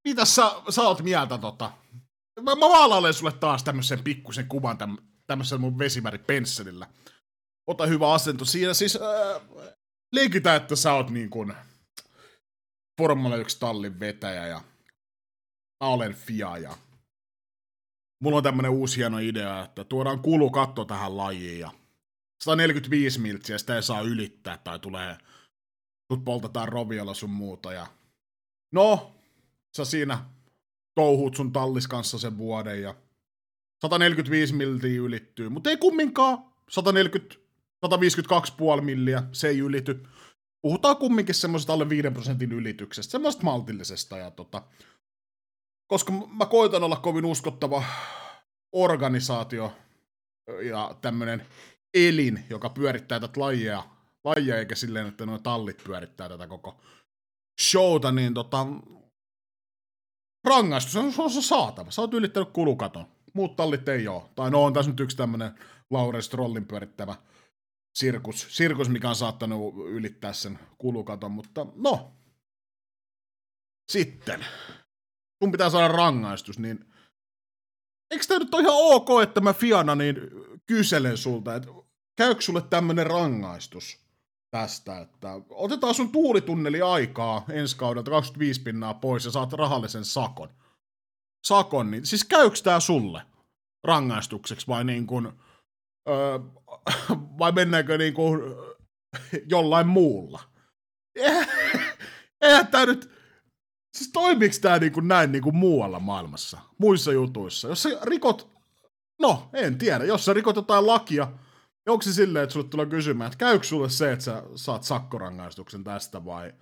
[0.04, 1.72] Mitä sä, sä oot mieltä tota?
[2.40, 6.86] Mä, mä maalailen sulle taas tämmöisen pikkusen kuvan täm, tämmöisellä mun vesimäripensselillä.
[7.66, 8.74] Ota hyvä asento siinä.
[8.74, 9.42] Siis äh,
[10.12, 11.54] leikitä, että sä oot niin kuin
[13.00, 14.60] Formula 1 tallin vetäjä ja
[15.84, 16.76] mä olen FIA ja
[18.22, 21.70] mulla on tämmönen uusi hieno idea, että tuodaan kulukatto tähän lajiin ja
[22.44, 25.16] 145 miltsiä, sitä ei saa ylittää tai tulee,
[26.12, 27.86] sut poltetaan roviolla sun muuta ja
[28.72, 29.14] no,
[29.76, 30.24] sä siinä
[30.94, 32.94] touhut sun tallis kanssa sen vuoden ja
[33.82, 36.38] 145 miltiä ylittyy, mutta ei kumminkaan
[36.70, 37.34] 140,
[38.76, 40.06] 152,5 milliä, se ei ylity.
[40.62, 44.62] Puhutaan kumminkin semmoisesta alle 5 prosentin ylityksestä, semmoista maltillisesta ja tota,
[45.86, 47.84] koska mä koitan olla kovin uskottava
[48.72, 49.72] organisaatio
[50.62, 51.46] ja tämmönen
[51.94, 53.82] elin, joka pyörittää tätä lajia,
[54.24, 56.80] lajia eikä silleen, että nuo tallit pyörittää tätä koko
[57.60, 58.66] showta, niin tota,
[60.44, 61.90] rangaistus on, on saatava.
[61.90, 63.06] Sä oot ylittänyt kulukaton.
[63.34, 64.22] Muut tallit ei ole.
[64.34, 65.54] Tai no on tässä nyt yksi tämmönen
[65.90, 67.16] Lauren Strollin pyörittävä
[67.94, 72.12] sirkus, sirkus, mikä on saattanut ylittää sen kulukaton, mutta no.
[73.92, 74.46] Sitten
[75.42, 76.84] sun pitää saada rangaistus, niin
[78.10, 80.16] eikö tämä nyt ole ihan ok, että mä Fiana niin
[80.66, 81.68] kyselen sulta, että
[82.16, 83.98] käykö sulle tämmönen rangaistus
[84.50, 90.48] tästä, että otetaan sun tuulitunneli aikaa ensi kaudelta 25 pinnaa pois ja saat rahallisen sakon.
[91.46, 93.22] Sakon, niin siis käykö tää sulle
[93.84, 95.32] rangaistukseksi vai niin kuin,
[96.08, 96.38] öö,
[97.38, 98.40] vai mennäänkö niin kuin
[99.52, 100.40] jollain muulla?
[102.40, 103.14] Eihän tää nyt,
[103.94, 107.68] Siis toimiks tää niinku näin niinku muualla maailmassa, muissa jutuissa?
[107.68, 108.48] Jos sä rikot,
[109.20, 111.28] no en tiedä, jos sä rikot jotain lakia,
[111.86, 114.82] niin onko se silleen, että sulle tulee kysymään, että käykö sulle se, että sä saat
[114.82, 116.52] sakkorangaistuksen tästä vai,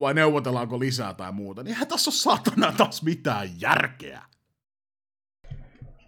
[0.00, 4.22] vai neuvotellaanko lisää tai muuta, niin eihän tässä ole saatana taas mitään järkeä.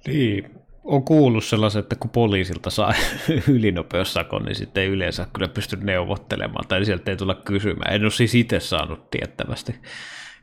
[0.06, 0.50] Niin,
[0.84, 2.94] on kuullut sellaisen, että kun poliisilta saa
[3.54, 7.94] ylinopeussakon, niin sitten ei yleensä kyllä pysty neuvottelemaan, tai sieltä ei tulla kysymään.
[7.94, 9.74] En ole siis itse saanut tiettävästi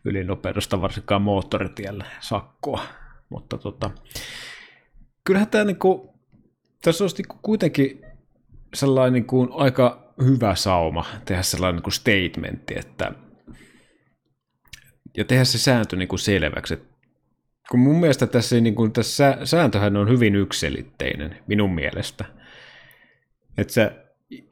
[0.06, 2.82] ylinopeudesta varsinkaan moottoritiellä sakkoa.
[3.30, 3.92] Mutta tota,
[5.24, 6.15] kyllähän tämä niinku,
[6.86, 8.02] tässä olisi kuitenkin
[8.74, 13.12] sellainen niinku aika hyvä sauma tehdä sellainen niinku statementti, että
[15.18, 16.96] ja tehdä se sääntö niinku selväksi, että
[17.72, 22.26] kun mun mielestä tässä, niin kuin, tässä sääntöhän on hyvin yksilitteinen minun mielestä.
[23.58, 23.92] Että sä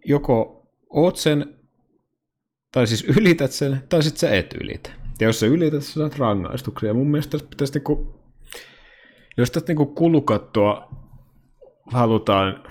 [0.05, 1.55] joko oot sen,
[2.71, 4.89] tai siis ylität sen, tai sitten sä et ylitä.
[5.19, 6.93] Ja jos sä ylität, sä saat rangaistuksia.
[6.93, 8.19] Mun mielestä tässä pitäisi niinku,
[9.37, 11.02] jos tästä niinku kulukattoa
[11.85, 12.63] halutaan,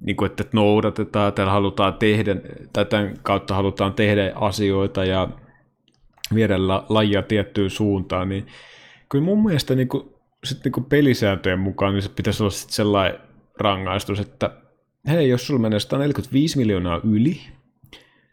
[0.00, 2.36] niinku, että noudatetaan, tai halutaan tehdä,
[2.72, 5.28] tämän kautta halutaan tehdä asioita ja
[6.34, 8.46] viedä la, lajia tiettyyn suuntaan, niin
[9.08, 12.70] kyllä mun mielestä niin kuin, sit niin kuin pelisääntöjen mukaan niin se pitäisi olla sit
[12.70, 13.20] sellainen
[13.60, 14.50] rangaistus, että
[15.08, 17.40] hei, jos sulla menee 145 miljoonaa yli,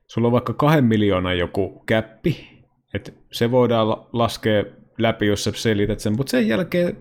[0.07, 4.63] sulla on vaikka kahden miljoonan joku käppi, että se voidaan laskea
[4.97, 6.97] läpi, jos sä selität sen, mutta sen jälkeen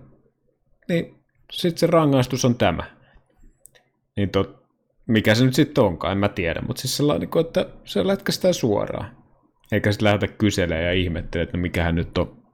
[0.89, 1.24] niin
[1.55, 2.83] sitten se rangaistus on tämä.
[4.17, 4.65] Niin tot,
[5.07, 8.53] mikä se nyt sitten onkaan, en mä tiedä, mutta siis sellainen, niin että se lätkästään
[8.53, 9.17] suoraan.
[9.71, 12.45] Eikä sitten lähdetä kyselemään ja ihmettelemään, että no mikähän nyt on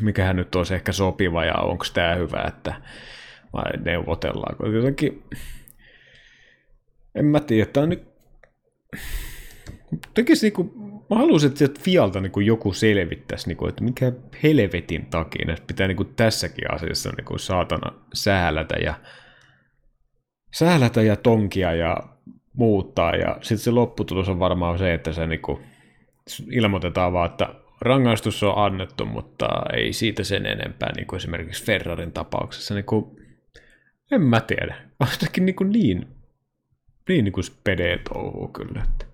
[0.00, 2.74] mikähän nyt olisi ehkä sopiva ja onko tämä hyvä, että
[3.52, 4.66] vai neuvotellaanko.
[4.66, 5.22] Jotenkin,
[7.14, 8.08] en mä tiedä, tämä on nyt,
[10.14, 10.81] tekisi niinku,
[11.12, 16.04] mä haluaisin, että Fialta niinku joku selvittäisi, niinku, että mikä helvetin takia että pitää niinku
[16.04, 18.94] tässäkin asiassa niinku saatana säälätä ja
[20.54, 21.96] säälätä ja tonkia ja
[22.52, 25.60] muuttaa ja sitten se lopputulos on varmaan se, että se niinku
[26.50, 32.12] ilmoitetaan vaan, että rangaistus on annettu, mutta ei siitä sen enempää, niin kuin esimerkiksi Ferrarin
[32.12, 32.74] tapauksessa.
[32.74, 33.16] Niin kuin,
[34.10, 34.74] en mä tiedä.
[35.00, 36.06] On jotenkin niin, kuin niin,
[37.08, 38.82] niin, niin kuin spedee touhuu kyllä.
[38.92, 39.11] Että.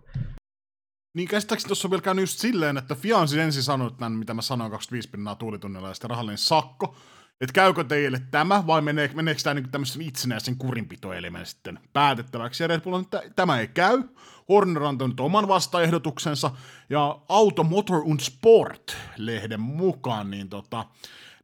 [1.19, 4.13] Niin käsittääkseni tuossa on vielä käynyt just silleen, että Fia on siis ensin sanonut tämän,
[4.13, 6.97] mitä mä sanoin 25 pinnaa tuulitunnilla ja sitten rahallinen sakko.
[7.41, 12.63] Että käykö teille tämä vai menee, meneekö tämä niin tämmöisen itsenäisen kurinpitoelimen sitten päätettäväksi.
[12.63, 14.03] Ja Red Bull on, että tämä ei käy.
[14.49, 16.51] Horner on antanut oman vastaehdotuksensa
[16.91, 20.85] ja Auto Motor und Sport-lehden mukaan, niin tota,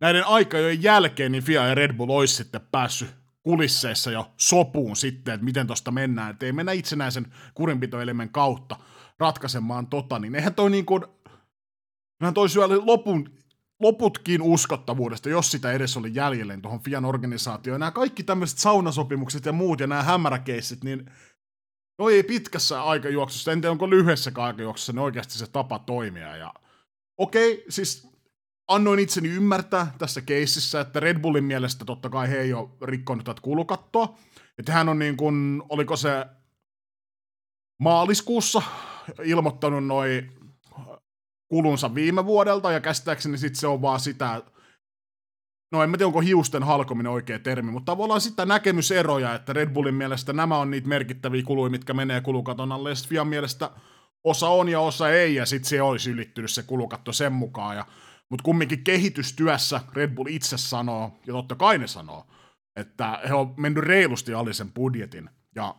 [0.00, 5.34] näiden aikajojen jälkeen niin FIA ja Red Bull olisi sitten päässyt kulisseissa jo sopuun sitten,
[5.34, 8.76] että miten tosta mennään, että ei mennä itsenäisen kurinpitoelimen kautta
[9.18, 11.04] ratkaisemaan tota, niin eihän toi niin kuin,
[12.20, 13.30] eihän toi syö lopun,
[13.80, 17.80] loputkin uskottavuudesta, jos sitä edes oli jäljellä tuohon FIAN organisaatioon.
[17.80, 21.10] Nämä kaikki tämmöiset saunasopimukset ja muut ja nämä hämäräkeissit, niin
[21.98, 26.36] No ei pitkässä aikajuoksussa, en tiedä onko lyhyessä aikajuoksussa ne oikeasti se tapa toimia.
[26.36, 26.54] Ja
[27.16, 28.08] okei, siis
[28.68, 33.24] annoin itseni ymmärtää tässä keississä, että Red Bullin mielestä totta kai he ei ole rikkonut
[33.24, 34.18] tätä kulukattoa.
[34.58, 36.26] Että hän on niin kuin, oliko se
[37.80, 38.62] maaliskuussa
[39.24, 40.30] ilmoittanut noin
[41.48, 44.42] kulunsa viime vuodelta, ja käsittääkseni sitten se on vaan sitä,
[45.72, 49.70] no en mä tiedä onko hiusten halkominen oikea termi, mutta tavallaan sitä näkemyseroja, että Red
[49.70, 53.70] Bullin mielestä nämä on niitä merkittäviä kuluja, mitkä menee kulukaton alle, ja Fian mielestä
[54.24, 57.86] osa on ja osa ei, ja sitten se olisi ylittynyt se kulukatto sen mukaan, ja,
[58.30, 62.26] mutta kumminkin kehitystyössä Red Bull itse sanoo, ja totta kai ne sanoo,
[62.76, 65.74] että he on mennyt reilusti alle sen budjetin, ja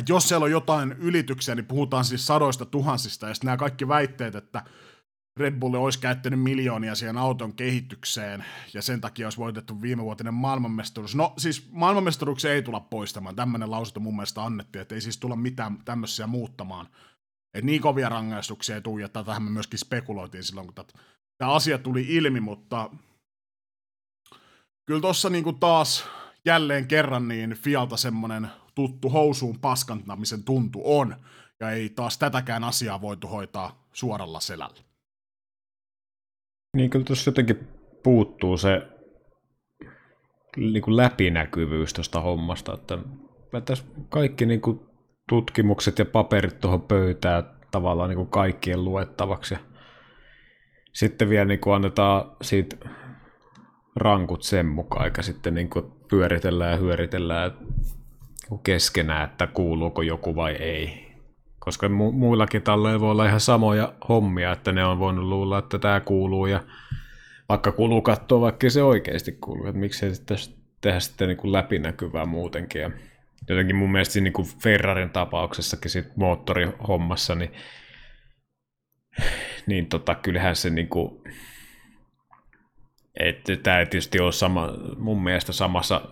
[0.00, 3.88] että jos siellä on jotain ylityksiä, niin puhutaan siis sadoista tuhansista, ja sitten nämä kaikki
[3.88, 4.64] väitteet, että
[5.36, 11.14] Red Bull olisi käyttänyt miljoonia siihen auton kehitykseen, ja sen takia olisi voitettu viimevuotinen maailmanmestaruus.
[11.14, 15.36] No siis maailmanmestaruuksia ei tulla poistamaan, tämmöinen lausunto mun mielestä annettiin, että ei siis tulla
[15.36, 16.86] mitään tämmöisiä muuttamaan.
[17.54, 20.86] Että niin kovia rangaistuksia ei tule, ja tätähän me myöskin spekuloitiin silloin, kun
[21.38, 22.90] tämä asia tuli ilmi, mutta
[24.86, 26.04] kyllä tuossa niinku taas
[26.44, 31.16] jälleen kerran niin Fialta semmoinen tuttu housuun paskantamisen tuntu on,
[31.60, 34.80] ja ei taas tätäkään asiaa voitu hoitaa suoralla selällä.
[36.76, 37.68] Niin kyllä tuossa jotenkin
[38.02, 38.88] puuttuu se
[40.56, 42.98] niin kuin läpinäkyvyys tuosta hommasta, että
[43.64, 44.80] tässä kaikki niin kuin
[45.28, 49.54] tutkimukset ja paperit tuohon pöytään tavallaan niin kuin kaikkien luettavaksi.
[50.92, 52.76] Sitten vielä niin kuin annetaan siitä
[53.96, 57.52] rankut sen mukaan, eikä sitten niin kuin pyöritellään ja hyöritellään
[58.62, 61.14] keskenään, että kuuluuko joku vai ei.
[61.58, 65.78] Koska mu- muillakin talleilla voi olla ihan samoja hommia, että ne on voinut luulla, että
[65.78, 66.60] tämä kuuluu ja
[67.48, 69.66] vaikka kuuluu katsoa, vaikka se oikeasti kuuluu.
[69.66, 70.36] Että miksei sitten
[70.80, 72.82] tehdä sitten niin kuin läpinäkyvää muutenkin.
[72.82, 72.90] Ja
[73.48, 77.52] jotenkin mun mielestä niin kuin Ferrarin tapauksessakin sit moottorihommassa, niin,
[79.66, 81.22] niin tota, kyllähän se niin kuin,
[83.20, 86.08] että tämä ei tietysti ole sama, mun mielestä samassa,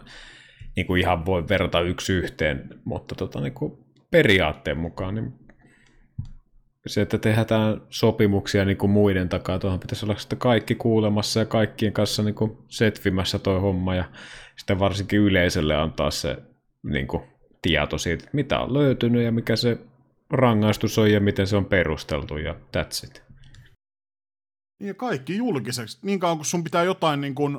[0.76, 3.78] niin kuin ihan voi verrata yksi yhteen, mutta tota, niin kuin
[4.10, 5.32] periaatteen mukaan, niin
[6.86, 11.46] se, että tehdään sopimuksia niin kuin muiden takaa, tuohon pitäisi olla sitten kaikki kuulemassa ja
[11.46, 14.04] kaikkien kanssa niin kuin setvimässä toi homma ja
[14.56, 16.36] sitten varsinkin yleisölle antaa se
[16.82, 17.22] niin kuin,
[17.62, 19.78] tieto siitä, mitä on löytynyt ja mikä se
[20.30, 23.22] rangaistus on ja miten se on perusteltu ja that's it.
[24.80, 25.98] Ja kaikki julkiseksi.
[26.02, 27.58] Niin kauan kun sun pitää jotain, niin kuin,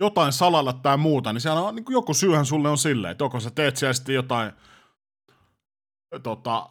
[0.00, 3.40] jotain salalla tai muuta, niin siellä on niin joku syyhän sulle on silleen, että joko
[3.40, 4.52] sä teet siellä sitten jotain
[6.22, 6.70] tota,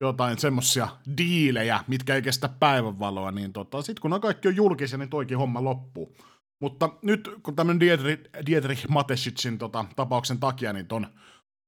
[0.00, 4.98] jotain semmosia diilejä, mitkä ei kestä päivänvaloa, niin tota, sit kun ne kaikki on julkisia,
[4.98, 6.16] niin toikin homma loppuu.
[6.62, 11.06] Mutta nyt kun tämmönen Dietrich, Dietrich Matesicin tota, tapauksen takia, niin ton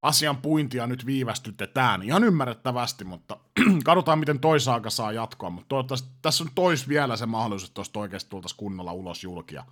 [0.05, 2.03] asian puintia nyt viivästytetään.
[2.03, 3.37] Ihan ymmärrettävästi, mutta
[3.85, 5.49] katsotaan, miten toi saaka saa jatkoa.
[5.49, 9.63] Mutta toivottavasti tässä on tois vielä se mahdollisuus, että tuosta oikeasti tultaisiin kunnolla ulos julkia.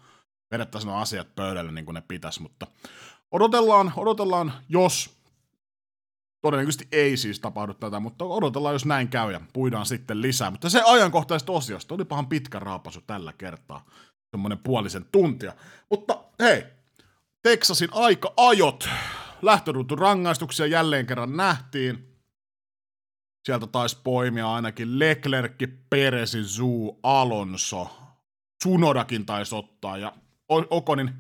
[0.52, 2.68] Vedettäisiin nuo asiat pöydälle niin kuin ne pitäisi, mutta
[3.32, 5.24] odotellaan, odotellaan, jos
[6.42, 10.52] Todennäköisesti ei siis tapahdu tätä, mutta odotellaan, jos näin käy ja puidaan sitten lisää.
[10.52, 13.86] Mutta se ajankohtaisesta osiosta oli pahan pitkä raapasu tällä kertaa.
[14.32, 15.54] Semmoinen puolisen tuntia.
[15.90, 16.64] Mutta hei,
[17.44, 18.90] Texasin aika-ajot.
[19.44, 22.10] Lähtöruutu rangaistuksia jälleen kerran nähtiin.
[23.46, 27.88] Sieltä taisi poimia ainakin Leclerc, Peresi, Zuu, Alonso.
[28.64, 30.14] Tsunodakin taisi ottaa ja
[30.50, 31.14] Okonin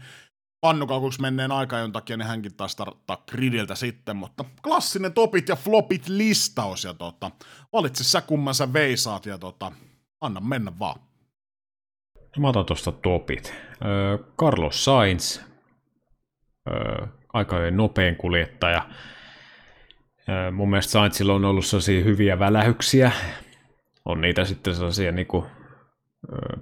[0.62, 6.08] pannukaukuksi menneen aikajon takia, niin hänkin taas starttaa gridiltä sitten, mutta klassinen topit ja flopit
[6.08, 7.32] listaus, ja tota,
[7.74, 9.72] valitse sä kumman sä veisaat, ja tota,
[10.22, 11.00] anna mennä vaan.
[12.38, 13.54] Mä otan tuosta topit.
[14.40, 15.40] Carlos Sainz,
[17.34, 18.86] aikajojen nopein kuljettaja.
[20.52, 23.12] Mun mielestä Sainzilla on ollut sellaisia hyviä välähyksiä.
[24.06, 25.48] On niitä sitten sellaisia niinku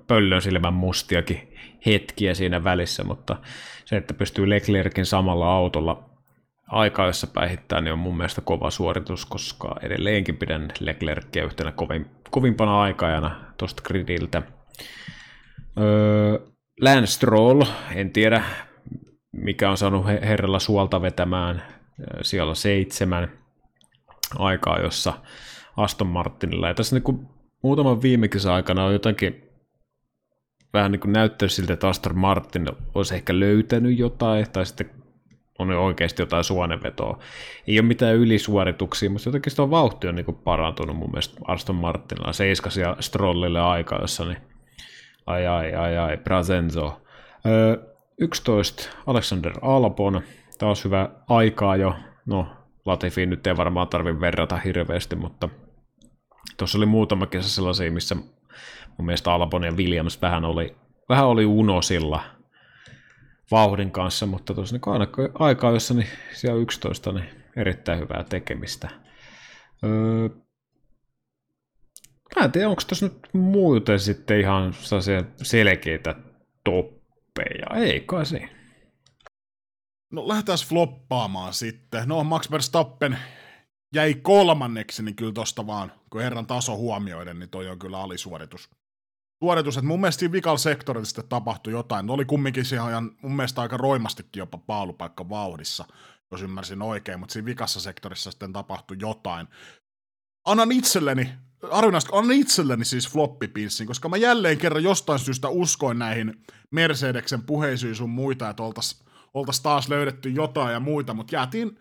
[0.08, 1.54] pöllön silmän mustiakin
[1.86, 3.38] hetkiä siinä välissä, mutta
[3.86, 6.10] se, että pystyy Leclerkin samalla autolla
[6.68, 12.82] aikaessa päihittää, niin on mun mielestä kova suoritus, koska edelleenkin pidän Leclerkia yhtenä kovin, kovimpana
[12.82, 14.42] aikajana tuosta gridiltä.
[15.80, 16.40] Öö,
[16.82, 17.62] Lance Stroll,
[17.96, 18.44] en tiedä
[19.32, 21.64] mikä on saanut herralla suolta vetämään
[22.22, 23.32] siellä seitsemän
[24.40, 25.14] aikaa, jossa
[25.78, 26.68] Aston Martinilla.
[26.68, 27.28] Ja tässä niin
[27.64, 29.50] muutaman viime aikana on jotenkin
[30.74, 34.90] vähän niin kuin näyttäisi siltä, että Aston Martin olisi ehkä löytänyt jotain, tai sitten
[35.60, 37.20] on oikeasti jotain suonenvetoa.
[37.68, 41.76] Ei ole mitään ylisuorituksia, mutta jotenkin sitä vauhti on niin kuin parantunut mun mielestä Aston
[41.76, 42.34] Martinilla.
[42.34, 44.38] Seiskas ja Strollille aika, jossa niin
[45.26, 47.02] ai ai ai ai, Brazenzo.
[47.46, 50.22] Öö, 11 Alexander Albon,
[50.58, 51.96] taas hyvä aikaa jo.
[52.26, 52.48] No,
[52.86, 55.50] Latifiin nyt ei varmaan tarvitse verrata hirveästi, mutta
[56.58, 58.16] tuossa oli muutama kesä sellaisia, missä
[58.98, 60.76] mun mielestä Albon ja Williams vähän oli,
[61.10, 62.24] vähän oli unosilla
[63.52, 68.90] vauhdin kanssa, mutta tuossa niin aikaa, jossa niin siellä 11, niin erittäin hyvää tekemistä.
[69.84, 70.30] Öö,
[72.36, 74.74] mä en tiedä, onko tässä nyt muuten sitten ihan
[75.44, 76.16] selkeitä
[77.34, 78.50] toppeja, ei kai se.
[80.14, 82.08] No lähdetään floppaamaan sitten.
[82.10, 83.18] No Max Verstappen
[83.96, 88.70] jäi kolmanneksi, niin kyllä tosta vaan, kun herran taso huomioiden, niin toi on kyllä alisuoritus
[89.44, 92.06] suoritus, että mun mielestä siinä vikal sektorilla sitten tapahtui jotain.
[92.06, 95.86] Ne oli kumminkin ihan mun mielestä aika roimastikin jopa paalupaikka vauhdissa,
[96.32, 99.48] jos ymmärsin oikein, mutta siinä vikassa sektorissa sitten tapahtui jotain.
[100.46, 101.34] Annan itselleni,
[101.72, 107.96] harvinaisesti, annan itselleni siis floppipinssin, koska mä jälleen kerran jostain syystä uskoin näihin Mercedeksen puheisiin
[107.96, 111.80] sun muita, että oltaisiin oltais taas löydetty jotain ja muita, mutta jäätiin,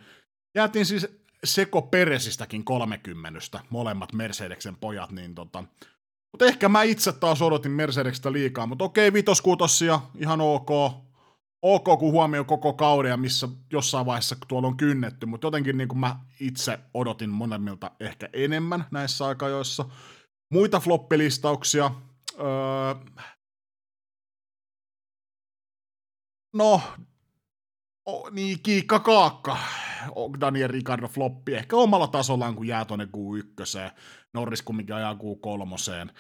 [0.54, 1.06] jäätiin siis
[1.44, 5.64] Seko Peresistäkin 30, molemmat Mercedeksen pojat, niin tota,
[6.32, 10.70] mutta ehkä mä itse taas odotin Mercedeksestä liikaa, mutta okei, vitoskuutossia, ihan ok.
[11.62, 15.88] Ok, kun huomioon koko kauden ja missä jossain vaiheessa tuolla on kynnetty, mutta jotenkin niin
[15.88, 19.84] kuin mä itse odotin monemmilta ehkä enemmän näissä aikajoissa.
[20.52, 21.90] Muita floppilistauksia.
[22.38, 22.94] Öö...
[26.54, 26.80] No,
[28.06, 29.58] o, niin Kiikka Kaakka,
[30.40, 33.92] Daniel Ricardo floppi, ehkä omalla tasollaan, kun jää tuonne Q1.
[34.34, 36.12] Norris kumminkin ajaa Q3.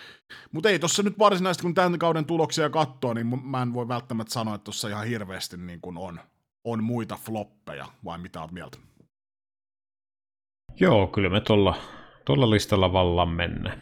[0.52, 4.32] Mutta ei tuossa nyt varsinaisesti, kun tämän kauden tuloksia katsoo, niin mä en voi välttämättä
[4.32, 6.20] sanoa, että tuossa ihan hirveästi niin kuin on,
[6.64, 8.78] on muita floppeja, vai mitä oot mieltä?
[10.80, 11.76] Joo, kyllä me tuolla,
[12.24, 13.78] tuolla listalla vallan mennä.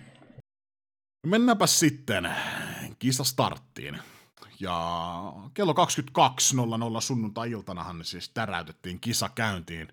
[1.26, 2.30] Mennäänpä sitten
[2.98, 3.98] kisastarttiin.
[4.60, 9.88] Ja kello 22.00 sunnuntai-iltanahan siis täräytettiin kisa käyntiin.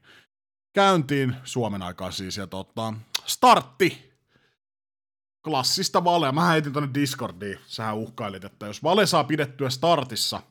[0.73, 2.93] Käyntiin Suomen aikaa siis, ja tota,
[3.25, 4.13] startti
[5.43, 6.32] klassista valea.
[6.32, 10.41] Mä heitin tonne Discordiin, sähän uhkailit, että jos vale saa pidettyä startissa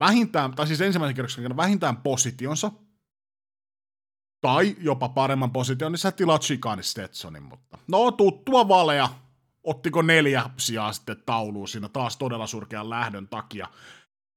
[0.00, 2.72] vähintään, tai siis ensimmäisen kierroksen vähintään positionsa,
[4.40, 9.08] tai jopa paremman position, niin sä tilaat Chicani Stetsonin, mutta no tuttua valea,
[9.66, 13.68] ottiko neljä sijaa sitten tauluun siinä taas todella surkean lähdön takia.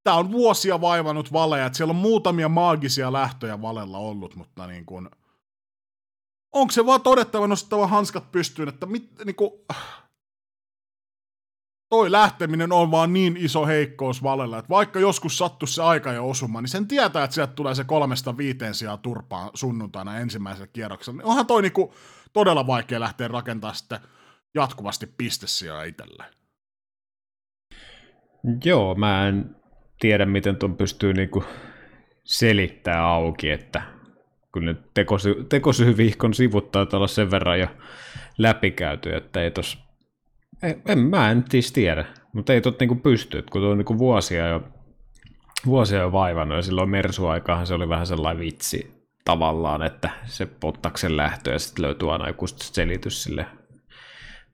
[0.03, 4.85] Tää on vuosia vaivannut valeja, että siellä on muutamia maagisia lähtöjä valella ollut, mutta niin
[4.85, 5.09] kuin,
[6.53, 9.65] onko se vaan todettava nostettava hanskat pystyyn, että mit, niinku,
[11.89, 16.29] toi lähteminen on vaan niin iso heikkous Valella, että vaikka joskus sattuisi se aika jo
[16.29, 21.17] osumaan, niin sen tietää, että sieltä tulee se kolmesta viiteen sijaa turpaan sunnuntaina ensimmäisellä kierroksella.
[21.17, 21.93] Niin onhan toi niinku
[22.33, 23.99] todella vaikea lähteä rakentamaan sitten
[24.55, 26.33] jatkuvasti pistesijaa itselleen.
[28.65, 29.55] Joo, mä en
[29.99, 31.43] tiedä, miten tuon pystyy niinku
[32.23, 33.81] selittää auki, että
[34.53, 37.67] kyllä ne tekosy, tekosyvihkon sivut taitaa olla sen verran jo
[38.37, 39.83] läpikäyty, että ei tos,
[40.87, 44.47] en, mä en siis tiedä, mutta ei tot niinku pysty, kun tuo on niinku vuosia
[44.47, 44.63] jo,
[45.65, 48.91] vuosia jo vaivannut ja silloin Mersu-aikahan se oli vähän sellainen vitsi
[49.25, 53.45] tavallaan, että se pottaksen lähtö ja sitten löytyy aina joku selitys sille,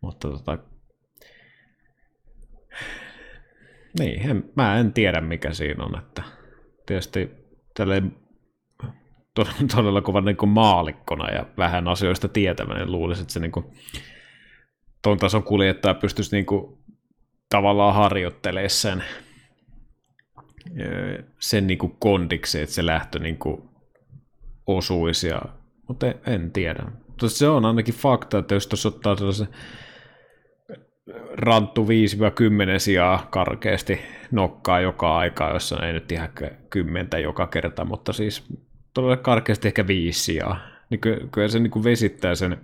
[0.06, 0.58] mutta tota,
[3.99, 6.24] niin, en, mä en tiedä mikä siinä on, että
[6.86, 7.32] tietysti
[7.78, 8.16] tälleen
[9.34, 13.66] todella, todella kovan niin maalikkona ja vähän asioista tietävän, niin luulisin, että se niin kuin,
[15.01, 16.78] ton tason kuljettaja pystyisi niin kuin,
[17.49, 19.03] tavallaan harjoittelemaan sen,
[21.39, 23.70] sen niin kuin kondiksi, että se lähtö niin kuin,
[24.68, 25.41] osuisi, ja,
[25.88, 26.84] mutta en, en tiedä.
[27.08, 29.47] Mutta se on ainakin fakta, että jos tuossa ottaa sellaisen
[31.34, 31.88] ranttu 5-10
[32.78, 33.99] sijaa karkeasti
[34.32, 36.30] nokkaa joka aika, jossa ei nyt ihan
[36.70, 38.43] kymmentä joka kerta, mutta siis
[38.93, 40.60] todella karkeasti ehkä viisi sijaa.
[40.89, 42.58] Niin ky- kyllä se niin kuin vesittää sen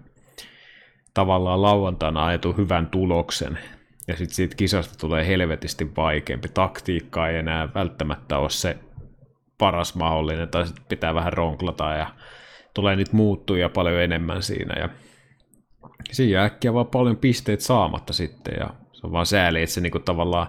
[1.13, 3.59] tavallaan lauantaina ajetun hyvän tuloksen.
[4.07, 6.47] Ja sitten siitä kisasta tulee helvetisti vaikeampi.
[6.53, 8.77] Taktiikka ei enää välttämättä ole se
[9.57, 12.07] paras mahdollinen, tai sitten pitää vähän ronklata ja
[12.73, 14.79] tulee nyt muuttuja paljon enemmän siinä.
[14.79, 14.89] Ja
[16.11, 19.99] siinä äkkiä vaan paljon pisteet saamatta sitten, ja se on vaan sääli, että se niinku
[19.99, 20.47] tavallaan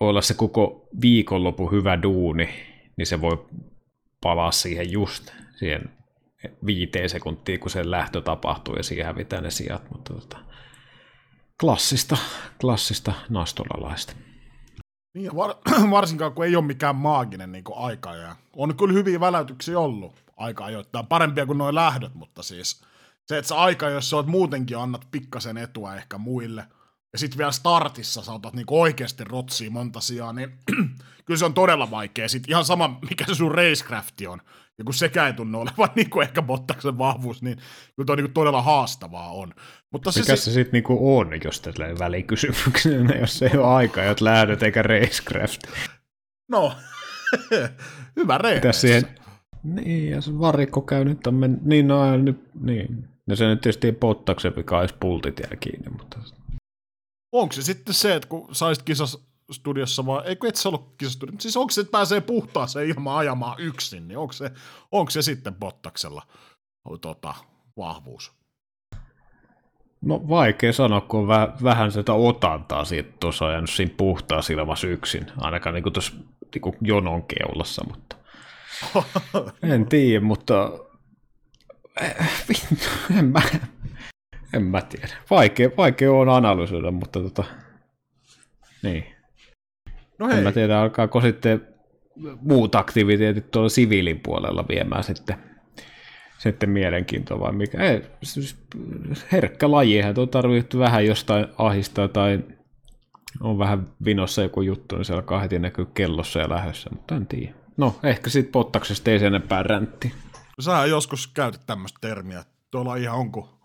[0.00, 2.48] voi olla se koko viikonloppu hyvä duuni,
[2.96, 3.46] niin se voi
[4.20, 5.90] palaa siihen just siihen
[6.66, 10.38] viiteen sekuntiin, kun se lähtö tapahtuu ja siihen hävitään ne sijat, mutta tota,
[11.60, 12.16] klassista,
[12.60, 14.12] klassista nastolalaista.
[15.14, 15.54] Niin, var,
[15.90, 18.14] varsinkaan kun ei ole mikään maaginen niin aika.
[18.14, 22.84] Ja on kyllä hyviä väläytyksiä ollut aika ajoittain, parempia kuin noin lähdöt, mutta siis
[23.28, 26.66] se, että sä aika, jos sä oot muutenkin annat pikkasen etua ehkä muille,
[27.12, 30.52] ja sitten vielä startissa sä otat niinku oikeasti rotsia monta sijaa, niin
[31.24, 32.28] kyllä se on todella vaikea.
[32.28, 34.40] Sitten ihan sama, mikä se sun racecrafti on.
[34.78, 37.56] Ja kun sekään ei tunnu olevan niin kuin ehkä Bottaksen vahvuus, niin
[37.96, 39.54] kyllä toi niin todella haastavaa on.
[39.90, 44.04] Mutta se, Mikä se, se sitten niinku on, jos tällä välikysymyksenä, jos ei ole aikaa,
[44.04, 45.60] että lähdet eikä racecraft?
[46.48, 46.72] No,
[48.16, 48.80] hyvä reissu.
[48.80, 49.04] siihen...
[49.62, 51.58] Niin, ja se varikko käy nyt on men...
[51.64, 53.11] Niin, no, nyt, niin.
[53.26, 56.18] No se nyt tietysti ei Bottaksen vika edes pultit jää kiinni, mutta...
[57.32, 61.42] Onko se sitten se, että kun saisit kisas studiossa vai, eikö et sä ollut kisastudiossa,
[61.42, 64.50] siis onko se, että pääsee puhtaaseen ilman ajamaan yksin, niin onko se,
[64.92, 66.22] onko se sitten Bottaksella
[67.00, 67.34] tota,
[67.76, 68.32] vahvuus?
[70.00, 74.86] No vaikea sanoa, kun on väh, vähän sitä otantaa siitä tuossa ajanut siinä puhtaa ilmassa
[74.86, 76.12] yksin, ainakaan niin tuossa
[76.54, 78.16] niin jonon keulassa, mutta
[79.74, 80.70] en tiedä, mutta
[83.18, 83.42] en mä,
[84.52, 85.08] en mä tiedä.
[85.30, 87.44] Vaikea, vaikea on analysoida, mutta tota,
[88.82, 89.04] niin.
[90.18, 90.38] No hei.
[90.38, 91.68] En mä tiedä, alkaako sitten
[92.40, 95.36] muut aktiviteetit tuolla siviilin puolella viemään sitten,
[96.38, 97.82] sitten mielenkiintoa vai mikä.
[97.82, 98.56] Ei, siis
[99.32, 102.40] herkkä laji, eihän tuo tarvitse vähän jostain ahistaa tai
[103.40, 107.26] on vähän vinossa joku juttu, niin se alkaa heti näkyy kellossa ja lähdössä, mutta en
[107.26, 107.54] tiedä.
[107.76, 110.12] No, ehkä sitten pottaksesta ei sen enempää räntti.
[110.60, 113.62] Sä joskus käytät tämmöistä termiä, tuolla ihan onko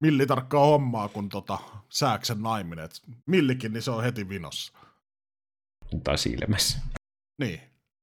[0.00, 1.58] millitarkkaa hommaa, kun tota,
[1.88, 2.84] sääksen naiminen.
[2.84, 4.72] Et millikin, niin se on heti vinossa.
[6.04, 6.78] Tai silmässä.
[7.38, 7.60] Niin.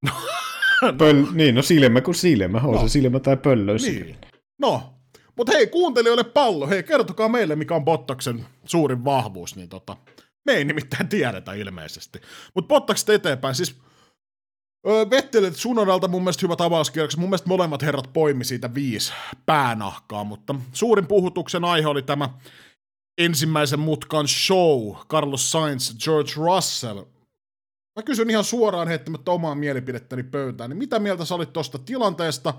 [0.97, 2.57] Pöl, niin, no silmä kuin silmä.
[2.57, 2.82] On no.
[2.82, 4.18] se silmä tai pöllö niin.
[4.59, 4.93] No,
[5.38, 6.68] mutta hei, kuuntelijoille pallo.
[6.68, 9.55] Hei, kertokaa meille, mikä on Bottaksen suurin vahvuus.
[9.55, 9.97] Niin tota,
[10.45, 12.22] me ei nimittäin tiedetä ilmeisesti.
[12.55, 13.82] Mutta Bottaksesta eteenpäin, siis
[15.09, 17.17] Vettelet Sunodalta mun mielestä hyvä avauskierros.
[17.17, 19.13] Mun mielestä molemmat herrat poimi siitä viisi
[19.45, 22.29] päänahkaa, mutta suurin puhutuksen aihe oli tämä
[23.17, 27.03] ensimmäisen mutkan show, Carlos Sainz, George Russell.
[27.95, 32.53] Mä kysyn ihan suoraan heittämättä omaa mielipidettäni pöytään, niin mitä mieltä sä olit tuosta tilanteesta?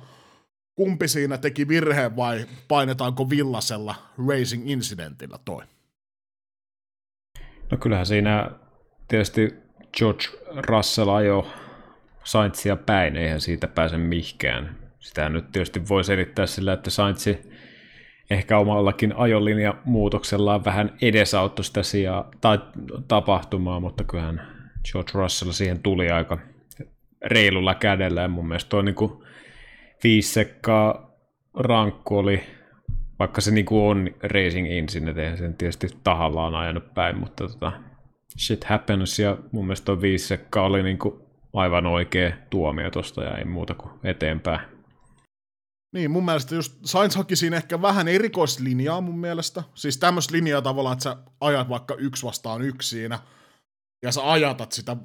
[0.75, 3.95] Kumpi siinä teki virheen vai painetaanko villasella
[4.29, 5.65] racing incidentillä toi?
[7.71, 8.51] No kyllähän siinä
[9.09, 9.55] tietysti
[9.99, 10.25] George
[10.57, 11.45] Russell ajoi
[12.29, 14.77] Saintsia päin, eihän siitä pääse mihkään.
[14.99, 17.39] Sitä nyt tietysti voi selittää sillä, että Saintsi
[18.31, 22.59] ehkä omallakin ajolinja muutoksellaan vähän edesauttoi sitä sijaa, tai
[23.09, 24.43] tapahtumaa, mutta kyllähän
[24.93, 26.39] George Russell siihen tuli aika
[27.25, 28.97] reilulla kädellä, ja mun mielestä tuo niin
[30.05, 31.11] viisi sekkaa
[31.55, 32.41] rankku oli,
[33.19, 37.73] vaikka se niin on racing incident, eihän sen tietysti tahallaan ajanut päin, mutta tota,
[38.39, 43.25] shit happens, ja mun mielestä tuo viisi sekkaa oli niin kuin aivan oikea tuomio tuosta
[43.25, 44.61] ja ei muuta kuin eteenpäin.
[45.95, 49.63] Niin, mun mielestä just Sainz haki siinä ehkä vähän erikoislinjaa mun mielestä.
[49.75, 53.19] Siis tämmöistä linjaa tavallaan, että sä ajat vaikka yksi vastaan yksi siinä,
[54.03, 54.99] ja sä ajatat sitä äh,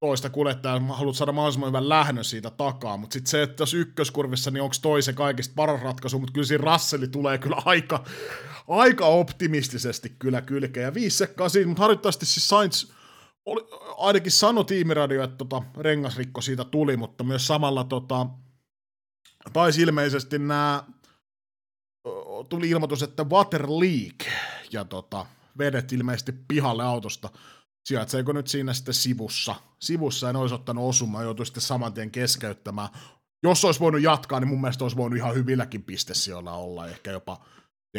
[0.00, 4.50] toista kuljettajaa, haluat saada mahdollisimman hyvän lähnön siitä takaa, mutta sitten se, että jos ykköskurvissa,
[4.50, 8.04] niin onko toisen kaikista paras ratkaisu, mutta kyllä siinä Rasseli tulee kyllä aika,
[8.68, 12.95] aika optimistisesti kyllä kylkeen, ja viisi sekkaa siinä, mutta harjoittavasti siis Sainz
[13.46, 18.26] oli, ainakin sanoi tiimiradio, että tota, rengasrikko siitä tuli, mutta myös samalla tota,
[19.52, 20.84] taisi ilmeisesti nämä,
[22.48, 24.34] tuli ilmoitus, että water leak,
[24.72, 25.26] ja tota,
[25.58, 27.30] vedet ilmeisesti pihalle autosta,
[27.84, 32.88] sijaitseeko nyt siinä sitten sivussa, sivussa en olisi ottanut osumaan, joutui sitten saman tien keskeyttämään.
[33.42, 37.44] Jos olisi voinut jatkaa, niin mun mielestä olisi voinut ihan hyvilläkin pistesijoilla olla, ehkä jopa,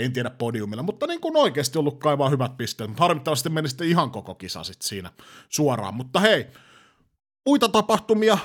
[0.03, 3.87] en tiedä podiumilla, mutta niin kuin oikeasti ollut kaivaa hyvät pisteet, mutta harmittavasti meni sitten
[3.87, 5.11] ihan koko kisa sitten siinä
[5.49, 6.47] suoraan, mutta hei,
[7.45, 8.37] muita tapahtumia,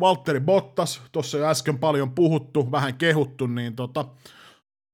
[0.00, 4.04] Valtteri Bottas, tuossa jo äsken paljon puhuttu, vähän kehuttu, niin tota,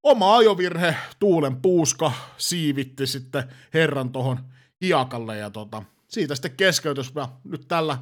[0.03, 3.45] oma ajovirhe, tuulen puuska, siivitti sitten
[3.75, 4.39] herran tuohon
[4.81, 7.13] hiakalle ja tota, siitä sitten keskeytys.
[7.15, 7.99] Ja nyt tällä,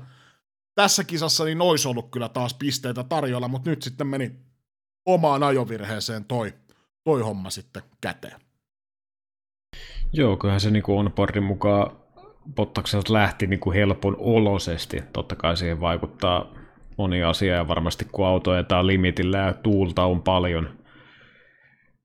[0.75, 4.37] tässä kisassa niin olisi ollut kyllä taas pisteitä tarjolla, mutta nyt sitten meni
[5.07, 6.55] omaan ajovirheeseen toi,
[7.07, 8.41] toi homma sitten käteen.
[10.13, 11.97] Joo, kyllähän se niin on parin mukaan
[12.55, 15.03] Bottakselta lähti niin kuin helpon olosesti.
[15.13, 16.55] Totta kai siihen vaikuttaa
[16.99, 20.79] moni asia ja varmasti kun auto ajetaan limitillä ja tuulta on paljon,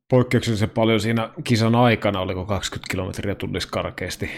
[0.09, 4.29] poikkeuksellisen paljon siinä kisan aikana, oliko 20 kilometriä tunnissa karkeasti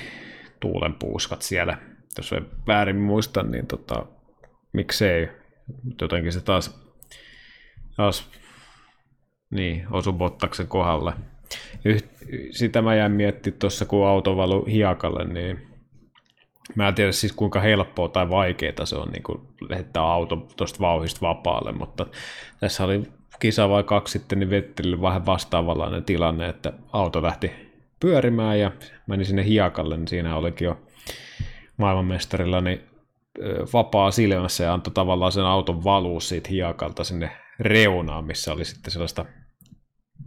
[0.60, 1.78] tuulen puuskat siellä.
[2.18, 4.06] Jos ei väärin muista, niin tota,
[4.74, 5.30] miksei.
[6.02, 6.80] Jotenkin se taas,
[7.96, 8.43] taas
[9.54, 11.14] niin, osu Bottaksen kohdalle.
[11.86, 12.06] Yht,
[12.52, 15.68] sitä mä jäin miettimään tuossa, kun auto valu hiakalle, niin
[16.76, 19.24] mä en tiedä siis kuinka helppoa tai vaikeaa se on niin
[19.70, 22.06] lähettää auto tuosta vauhista vapaalle, mutta
[22.60, 23.04] tässä oli
[23.40, 27.52] kisa vai kaksi sitten, niin Vettelille vähän vastaavanlainen tilanne, että auto lähti
[28.00, 28.72] pyörimään ja
[29.08, 30.82] meni sinne hiakalle, niin siinä olikin jo
[31.78, 32.82] maailmanmestarilla niin
[33.74, 38.92] vapaa silmässä ja antoi tavallaan sen auton valua siitä hiakalta sinne reunaan, missä oli sitten
[38.92, 39.26] sellaista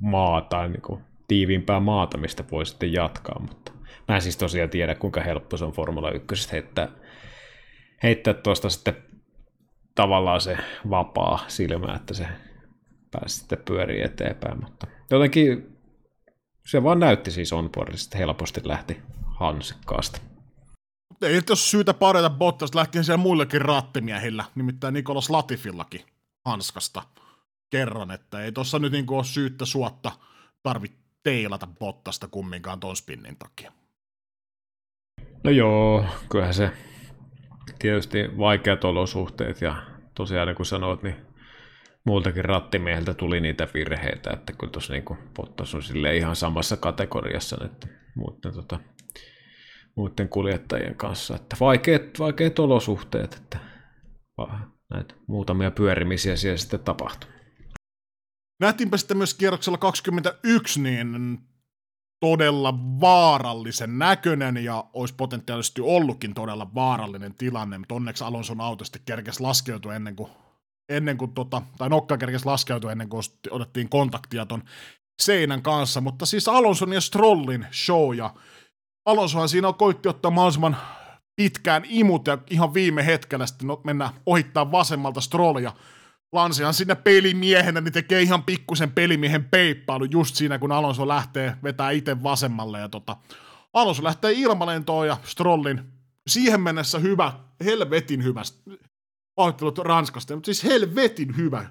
[0.01, 3.73] maata, niin kuin tiiviimpää maata, mistä voi sitten jatkaa, mutta
[4.09, 6.89] mä en siis tosiaan tiedä, kuinka helppo se on Formula 1 heittää,
[8.03, 8.97] heittää tuosta sitten
[9.95, 10.59] tavallaan se
[10.91, 12.27] vapaa silmä, että se
[13.11, 15.77] pääsi sitten pyörii eteenpäin, mutta jotenkin
[16.67, 20.21] se vaan näytti siis onboardista, että helposti lähti hansikkaasta.
[21.23, 26.01] Ei nyt ole syytä parjata Bottas, lähti siellä muillekin rattimiehillä, nimittäin Nikolas Latifillakin
[26.45, 27.03] hanskasta
[27.71, 30.13] kerran, että ei tuossa nyt niin ole syyttä suotta
[30.63, 33.73] tarvitse teilata Bottasta kumminkaan ton spinnin takia.
[35.45, 36.71] No joo, kyllähän se
[37.79, 39.83] tietysti vaikeat olosuhteet ja
[40.15, 41.17] tosiaan niin kuin sanoit, niin
[42.05, 45.05] muultakin rattimieheltä tuli niitä virheitä, että kyllä tuossa niin
[45.35, 48.81] Bottas on sille ihan samassa kategoriassa nyt muiden, tota,
[49.97, 53.59] muiden kuljettajien kanssa, että vaikeat, vaikeat olosuhteet, että
[54.91, 57.36] näitä muutamia pyörimisiä siellä sitten tapahtui.
[58.61, 61.39] Nähtiinpä sitten myös kierroksella 21, niin
[62.21, 69.03] todella vaarallisen näköinen ja olisi potentiaalisesti ollutkin todella vaarallinen tilanne, mutta onneksi Alonson auto sitten
[69.05, 70.31] kerkesi laskeutua ennen kuin
[70.89, 74.63] ennen kuin tota, tai nokka kerkesi laskeutua ennen kuin otettiin kontaktia ton
[75.23, 78.35] seinän kanssa, mutta siis Alonson ja Strollin show, ja
[79.07, 80.77] Alonsohan siinä koitti ottaa mahdollisimman
[81.37, 85.73] pitkään imut, ja ihan viime hetkellä sitten no, mennä ohittaa vasemmalta Strollia.
[86.33, 91.91] Lansihan sinne pelimiehenä, niin tekee ihan pikkusen pelimiehen peippailu just siinä, kun Alonso lähtee vetää
[91.91, 93.17] itse vasemmalle, ja tota,
[93.73, 95.81] Alonso lähtee ilmalentoon, ja Strollin
[96.27, 97.33] siihen mennessä hyvä,
[97.65, 98.43] helvetin hyvä
[99.35, 101.67] pahoittelut Ranskasta, mutta siis helvetin hyvä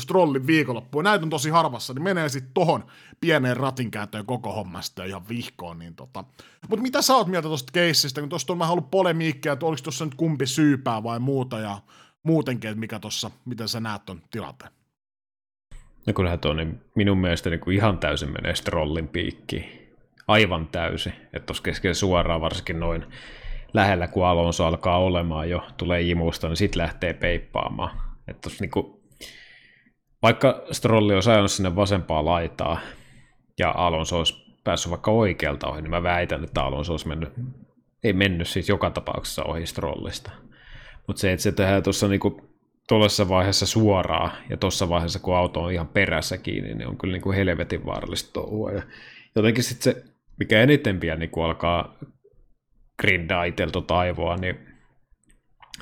[0.00, 1.02] Strollin viikonloppu.
[1.02, 2.84] Näitä on tosi harvassa, niin menee sitten tohon
[3.20, 5.78] pieneen ratinkääntöön koko hommasta ihan vihkoon.
[5.78, 6.24] Niin tota.
[6.68, 9.82] Mutta mitä sä oot mieltä tuosta keissistä, kun tuosta on vähän ollut polemiikkia, että oliko
[9.82, 11.78] tuossa nyt kumpi syypää vai muuta ja
[12.22, 14.72] muutenkin, että mikä tuossa, miten sä näet ton tilanteen?
[16.06, 19.88] No kyllähän tuo niin minun mielestä niin kuin ihan täysin menee Strollin piikki.
[20.28, 21.12] Aivan täysin.
[21.32, 23.04] Että tuossa keskellä suoraan varsinkin noin
[23.74, 28.00] lähellä, kun Alonso alkaa olemaan jo, tulee imusta, niin sitten lähtee peippaamaan.
[28.28, 29.02] Että niinku,
[30.22, 32.80] vaikka Strolli on ajanut sinne vasempaa laitaa
[33.58, 37.32] ja Alonso olisi päässyt vaikka oikealta ohi, niin mä väitän, että Alonso olisi mennyt,
[38.04, 40.30] ei mennyt siis joka tapauksessa ohi Strollista.
[41.08, 42.48] Mutta se, että se tehdään tuossa niinku
[42.88, 47.12] tuollaisessa vaiheessa suoraan ja tuossa vaiheessa, kun auto on ihan perässä kiinni, niin on kyllä
[47.12, 48.72] niinku helvetin vaarallista touhua.
[48.72, 48.82] Ja
[49.36, 50.04] jotenkin sitten se,
[50.38, 51.98] mikä eniten vielä niin alkaa
[53.00, 54.58] grindaa itsellä tota aivoa, niin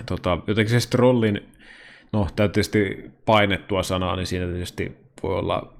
[0.07, 1.41] tota, jotenkin se Strollin,
[2.13, 5.77] no tämä tietysti painettua sanaa, niin siinä tietysti voi olla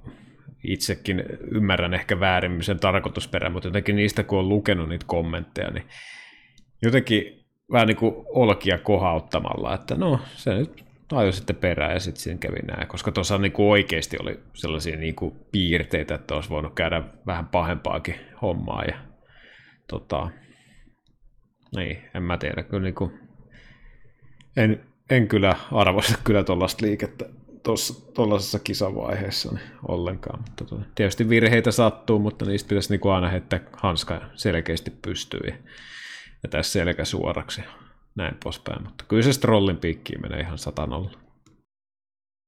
[0.63, 5.85] itsekin ymmärrän ehkä väärin sen tarkoitusperän, mutta jotenkin niistä kun on lukenut niitä kommentteja, niin
[6.81, 12.21] jotenkin vähän niin kuin olkia kohauttamalla, että no se nyt ajoi sitten perään ja sitten
[12.21, 16.49] siinä kävi näin, koska tuossa niin kuin oikeasti oli sellaisia niin kuin piirteitä, että olisi
[16.49, 18.97] voinut käydä vähän pahempaakin hommaa ja
[19.87, 20.29] tota,
[21.75, 23.19] niin, en mä tiedä, kyllä niin kuin,
[24.57, 27.25] en, en kyllä arvosta kyllä tuollaista liikettä
[28.13, 30.39] tuollaisessa kisavaiheessa niin ollenkaan.
[30.39, 35.53] Mutta tuota, tietysti virheitä sattuu, mutta niistä pitäisi niin kuin aina heittää hanska selkeästi pystyy
[36.49, 37.67] tässä selkä suoraksi ja
[38.15, 38.83] näin poispäin.
[38.83, 41.11] Mutta kyllä se strollin piikkiin menee ihan satanolla.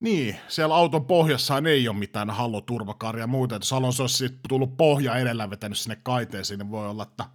[0.04, 3.56] Niin, siellä auton pohjassa ei ole mitään halloturvakaria muuta.
[3.56, 7.26] Jos Alonso olisi tullut pohja edellä vetänyt sinne kaiteeseen, niin voi olla, että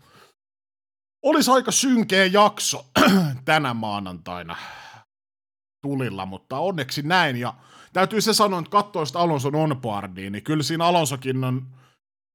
[1.22, 2.86] olisi aika synkeä jakso
[3.44, 4.56] tänä maanantaina
[5.82, 7.36] tulilla, mutta onneksi näin.
[7.36, 7.54] Ja
[7.92, 11.66] täytyy se sanoa, että katsoo sitä Alonson onboardia, niin kyllä siinä Alonsokin on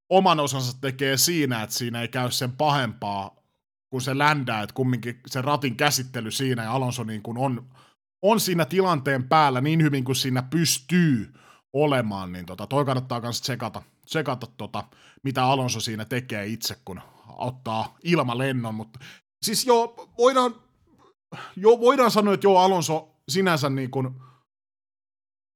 [0.09, 3.38] oman osansa tekee siinä, että siinä ei käy sen pahempaa,
[3.89, 7.69] kun se ländää, että kumminkin se ratin käsittely siinä ja Alonso niin kuin on,
[8.21, 11.33] on siinä tilanteen päällä niin hyvin kuin siinä pystyy
[11.73, 14.83] olemaan, niin tota, toi kannattaa myös tsekata, tsekata tota,
[15.23, 18.99] mitä Alonso siinä tekee itse, kun ottaa ilmalennon, mutta
[19.45, 20.55] siis joo, voidaan,
[21.55, 24.09] joo, voidaan sanoa, että joo, Alonso sinänsä niin kuin,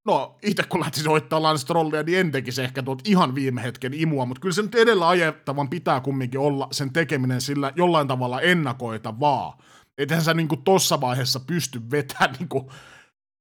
[0.06, 3.94] no itse kun lähti soittaa Lance Strollia, niin en tekisi ehkä tuot ihan viime hetken
[3.94, 8.42] imua, mutta kyllä se nyt edellä ajettavan pitää kumminkin olla sen tekeminen sillä jollain tavalla
[8.42, 9.58] ennakoitavaa.
[9.98, 12.72] Ethän sä niinku tossa vaiheessa pysty vetämään niinku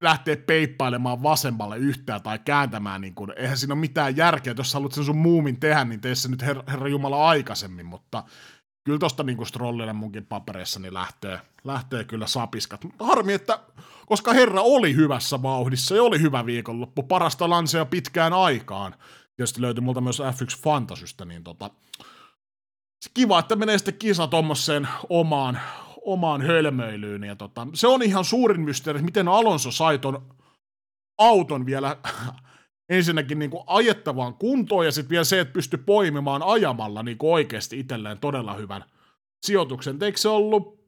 [0.03, 4.77] lähteä peippailemaan vasemmalle yhtään tai kääntämään, niin kuin, eihän siinä ole mitään järkeä, jos sä
[4.77, 8.25] haluat sen sun muumin tehdä, niin tee se nyt her- Herra Jumala aikaisemmin, mutta
[8.85, 12.85] kyllä tosta niin Strollille munkin papereissa niin lähtee, lähtee kyllä sapiskat.
[12.85, 13.59] Mutta harmi, että
[14.13, 18.95] koska herra oli hyvässä vauhdissa ja oli hyvä viikonloppu, parasta lansea pitkään aikaan.
[19.37, 21.71] Tietysti löytyi multa myös F1 Fantasystä, niin tota,
[23.15, 25.61] kiva, että menee sitten kisa tuommoiseen omaan,
[26.05, 27.25] omaan hölmöilyyn.
[27.25, 30.35] Ja tota, se on ihan suurin mysteeri, miten Alonso sai ton
[31.19, 31.97] auton vielä
[32.89, 37.33] ensinnäkin niin kuin ajettavaan kuntoon ja sitten vielä se, että pystyi poimimaan ajamalla niin kuin
[37.33, 38.85] oikeasti itselleen todella hyvän
[39.47, 39.99] sijoituksen.
[40.03, 40.83] Eikö se ollut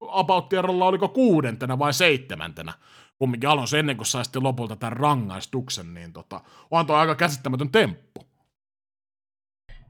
[0.00, 2.72] about oliko kuudentena vai seitsemäntenä,
[3.18, 6.40] kumminkin Alonso ennen kuin sai sitten lopulta tämän rangaistuksen, niin tota,
[6.70, 8.26] on toi aika käsittämätön temppu.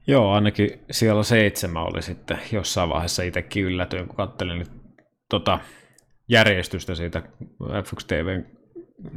[0.07, 4.65] Joo, ainakin siellä seitsemän oli sitten jossain vaiheessa itsekin yllätyin, kun katselin
[5.29, 5.59] tota,
[6.27, 7.23] järjestystä siitä
[7.63, 8.45] F1 TVn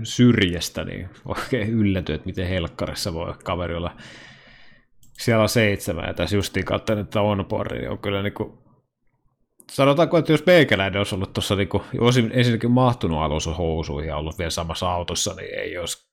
[0.03, 3.97] syrjästä, niin oikein yllätyin, että miten helkkarissa voi kaveri olla
[5.12, 8.59] siellä seitsemän, ja tässä justiin katsoin, että onboardi niin on kyllä niin kuin
[9.71, 14.39] sanotaanko, että jos meikäläinen olisi ollut tuossa, niin olisi ensinnäkin mahtunut alussa housuihin ja ollut
[14.39, 16.09] vielä samassa autossa, niin ei olisi,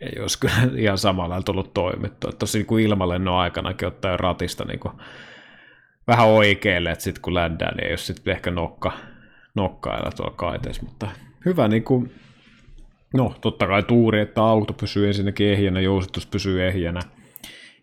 [0.00, 2.32] ei olisi kyllä ihan samalla tullut toimittua.
[2.32, 4.94] Tuossa niin ilmalennon aikanakin ottaa ratista niin kuin
[6.06, 8.92] vähän oikealle, että sitten kun ländää, niin ei ole sitten ehkä nokka,
[9.54, 11.08] nokkailla tuolla kaiteessa, mutta
[11.44, 12.14] hyvä niin kuin,
[13.14, 17.00] no totta kai tuuri, että auto pysyy ensinnäkin ehjänä, jousitus pysyy ehjänä,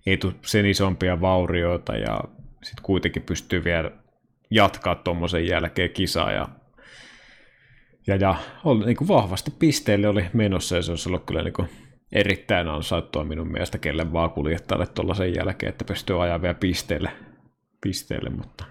[0.05, 2.21] ei tule sen isompia vaurioita ja
[2.63, 3.91] sitten kuitenkin pystyy vielä
[4.49, 6.47] jatkaa tuommoisen jälkeen kisaa ja,
[8.07, 11.53] ja, ja oli, niin kuin vahvasti pisteelle oli menossa ja se olisi ollut kyllä niin
[11.53, 11.69] kuin
[12.11, 17.11] erittäin ansaittua minun mielestä kelle vaan kuljettajalle tuollaisen jälkeen, että pystyy ajaa vielä pisteelle,
[17.81, 18.65] pisteelle mutta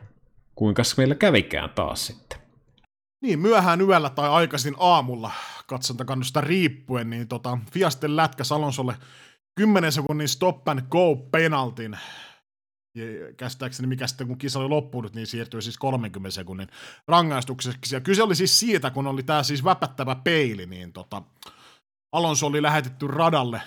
[0.55, 2.39] kuinka meillä kävikään taas sitten.
[3.23, 5.31] Niin, myöhään yöllä tai aikaisin aamulla
[5.67, 8.95] katsontakannusta riippuen, niin tota, Fiasten lätkä Salonsolle
[9.55, 11.99] 10 sekunnin stop and go penaltin
[13.37, 16.69] käsittääkseni mikä sitten kun kisa oli loppunut, niin siirtyi siis 30 sekunnin
[17.09, 17.95] rangaistukseksi.
[17.95, 21.23] Ja kyse oli siis siitä, kun oli tämä siis väpättävä peili, niin tota,
[22.13, 23.63] Alonso oli lähetetty radalle.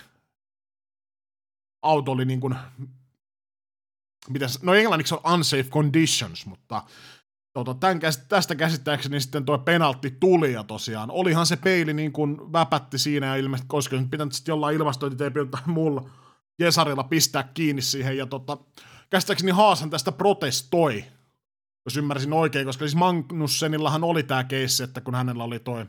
[1.82, 2.56] Auto oli niin kuin,
[4.28, 6.82] mitäs, no englanniksi on unsafe conditions, mutta
[7.52, 12.52] tota, tämän, tästä käsittääkseni sitten tuo penaltti tuli ja tosiaan olihan se peili niin kuin
[12.52, 16.10] väpätti siinä ja ilmeisesti, koska nyt pitänyt sitten jollain ilmastointiteipillä tai muulla
[16.58, 18.58] Jesarilla pistää kiinni siihen ja tota,
[19.10, 21.04] käsittääkseni Haasan tästä protestoi,
[21.84, 25.86] jos ymmärsin oikein, koska siis Magnussenillahan oli tämä keissi, että kun hänellä oli toi,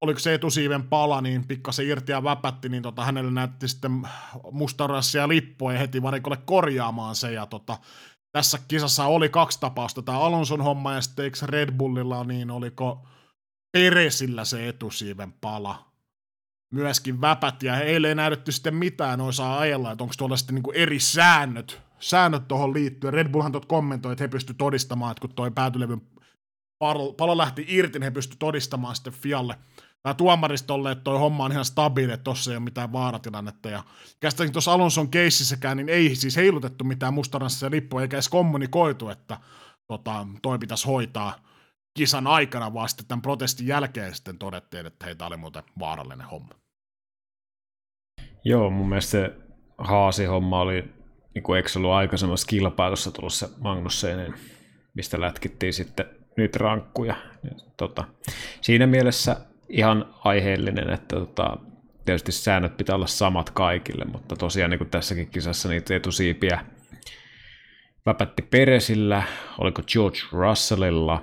[0.00, 4.08] oliko se etusiiven pala, niin pikkasen irti ja väpätti, niin tota, hänelle näytti sitten
[4.52, 7.78] mustarassia lippua ja heti varikolle korjaamaan se, ja tota,
[8.32, 13.06] tässä kisassa oli kaksi tapausta, tämä Alonson homma ja sitten eikö Red Bullilla, niin oliko
[13.72, 15.92] Peresillä se etusiiven pala,
[16.72, 20.74] myöskin väpät, ja heille ei näytetty sitten mitään osaa ajella, että onko tuolla sitten niin
[20.74, 23.14] eri säännöt säännöt tuohon liittyen.
[23.14, 26.00] Red Bullhan tuot kommentoi, että he pystyivät todistamaan, että kun toi päätylevyn
[26.78, 29.54] palo, lähti irti, niin he pystyivät todistamaan sitten Fialle
[30.02, 33.68] tai tuomaristolle, että toi homma on ihan stabiili, että tossa ei ole mitään vaaratilannetta.
[33.68, 33.84] Ja
[34.20, 39.40] käsittääkin tuossa Alonson keississäkään, niin ei siis heilutettu mitään mustaranssia lippua, eikä edes kommunikoitu, että
[39.86, 41.34] tota, toi pitäisi hoitaa
[41.94, 46.54] kisan aikana, vaan sitten tämän protestin jälkeen sitten todettiin, että heitä oli muuten vaarallinen homma.
[48.44, 49.36] Joo, mun mielestä se
[49.78, 50.95] Haasi-homma oli,
[51.36, 54.34] niin kuin eikö ollut aikaisemmassa kilpailussa tullut se Magnusseinen,
[54.94, 56.06] mistä lätkittiin sitten
[56.36, 57.14] nyt rankkuja.
[57.76, 58.04] Tota,
[58.60, 59.36] siinä mielessä
[59.68, 61.56] ihan aiheellinen, että tota,
[62.04, 66.60] tietysti säännöt pitää olla samat kaikille, mutta tosiaan niin kuin tässäkin kisassa niitä etusiipiä
[68.06, 69.22] väpätti Peresillä,
[69.58, 71.22] oliko George Russellilla,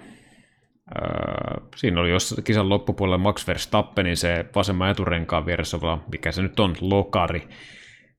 [0.95, 6.59] öö, siinä oli jos kisan loppupuolella Max Verstappenin se vasemman eturenkaan vieressä mikä se nyt
[6.59, 7.47] on, lokari,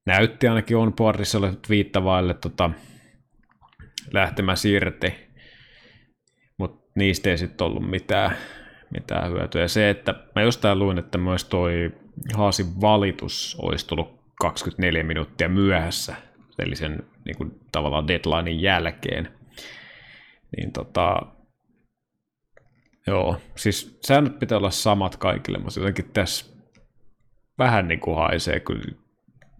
[0.07, 1.39] näytti ainakin on boardissa
[1.69, 2.71] viittavaille tota,
[4.13, 5.15] lähtemässä irti,
[6.59, 8.37] mutta niistä ei sitten ollut mitään,
[8.91, 9.63] mitään hyötyä.
[9.63, 11.93] Ja se, että mä jostain luin, että myös toi
[12.35, 16.15] Haasin valitus olisi tullut 24 minuuttia myöhässä,
[16.59, 19.29] eli sen niin kuin, tavallaan deadlinein jälkeen.
[20.57, 21.17] Niin tota,
[23.07, 26.55] joo, siis säännöt pitää olla samat kaikille, mutta jotenkin tässä
[27.59, 29.04] vähän niin kuin haisee kyllä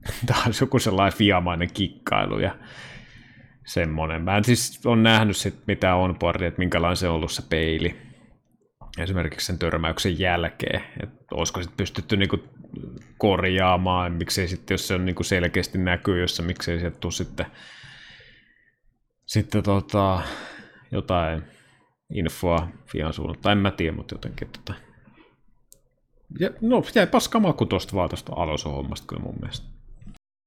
[0.27, 2.57] taas joku sellainen fiamainen kikkailu ja
[3.67, 4.23] semmoinen.
[4.23, 7.43] Mä en siis on nähnyt sit mitä on boardi, että minkälainen se on ollut se
[7.49, 7.97] peili
[8.99, 12.39] esimerkiksi sen törmäyksen jälkeen, että olisiko sitten pystytty niinku
[13.19, 17.47] korjaamaan, miksei sitten, jos se on niinku selkeästi näkyy, jossa miksei sieltä tule sitten,
[19.27, 20.23] sitten tota,
[20.91, 21.43] jotain
[22.11, 24.75] infoa Fian suunnalta, en mä tiedä, mutta jotenkin tota,
[26.41, 28.33] ja, no jäi paskamaku tuosta vaan tuosta
[29.07, 29.74] kyllä mun mielestä.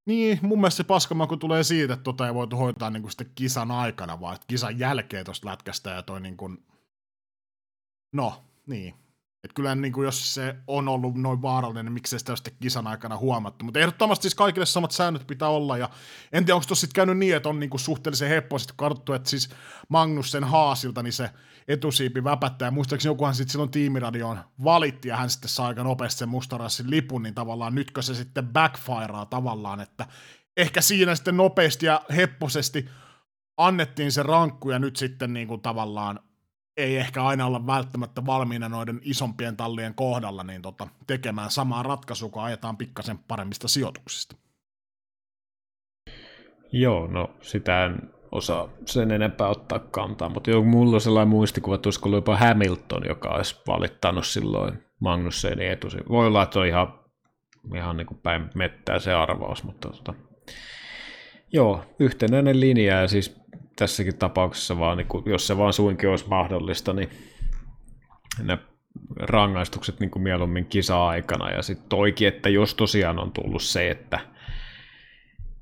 [0.07, 3.71] Niin, mun mielestä se paskamaku tulee siitä, että tota ei voitu hoitaa niinku sitten kisan
[3.71, 6.49] aikana, vaan että kisan jälkeen tuosta lätkästä ja toi niinku,
[8.13, 8.93] no, niin,
[9.47, 12.87] että kyllä niin kuin, jos se on ollut noin vaarallinen, niin miksei sitä sitten kisan
[12.87, 13.65] aikana huomattu.
[13.65, 15.77] Mutta ehdottomasti siis kaikille samat säännöt pitää olla.
[15.77, 15.89] Ja
[16.31, 19.29] en tiedä, onko tuossa sitten käynyt niin, että on niin kuin suhteellisen heppoisesti katsottu, että
[19.29, 19.49] siis
[19.89, 21.29] Magnussen Haasilta niin se
[21.67, 22.71] etusiipi väpättää.
[22.71, 27.23] Muistaakseni jokuhan sitten silloin tiimiradioon valitti ja hän sitten saa aika nopeasti sen mustarassin lipun,
[27.23, 30.05] niin tavallaan nytkö se sitten backfirea tavallaan, että
[30.57, 32.89] ehkä siinä sitten nopeasti ja hepposesti
[33.57, 36.19] annettiin se rankku ja nyt sitten niin kuin tavallaan
[36.78, 42.30] ei ehkä aina olla välttämättä valmiina noiden isompien tallien kohdalla niin tota, tekemään samaa ratkaisua,
[42.30, 44.36] kun ajetaan pikkasen paremmista sijoituksista.
[46.71, 51.75] Joo, no sitä en osaa sen enempää ottaa kantaa, mutta joo, mulla on sellainen muistikuva,
[51.75, 55.97] että olisiko jopa Hamilton, joka olisi valittanut silloin Magnussenin etusi.
[56.09, 56.99] Voi olla, että on ihan,
[57.75, 60.13] ihan niin kuin päin mettää se arvaus, mutta tota,
[61.53, 63.41] joo, yhtenäinen linja ja siis
[63.78, 67.09] tässäkin tapauksessa vaan, niin kuin, jos se vaan suinkin olisi mahdollista, niin
[68.43, 68.57] ne
[69.19, 71.51] rangaistukset niin kuin mieluummin kisa-aikana.
[71.51, 74.19] Ja sitten toikin, että jos tosiaan on tullut se, että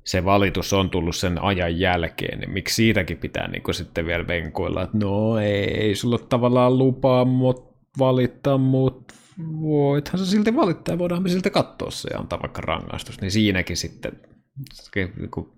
[0.04, 4.26] se valitus on tullut sen ajan jälkeen, niin miksi siitäkin pitää niin kuin sitten vielä
[4.26, 9.14] venkoilla, että no ei, ei sulla tavallaan lupaa mut valittaa, mutta
[9.60, 13.30] voithan se silti valittaa ja voidaan me silti katsoa se ja antaa vaikka rangaistus, niin
[13.30, 14.12] siinäkin sitten
[15.16, 15.52] niin kuin,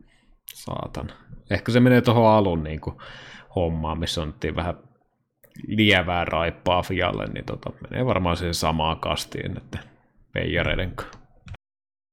[0.64, 1.12] saatan.
[1.50, 2.96] Ehkä se menee tuohon alun niin kuin,
[3.56, 4.74] hommaan, missä on vähän
[5.66, 9.78] lievää raippaa Fialle, niin tota, menee varmaan siihen samaan kastiin, että
[10.32, 10.94] peijareiden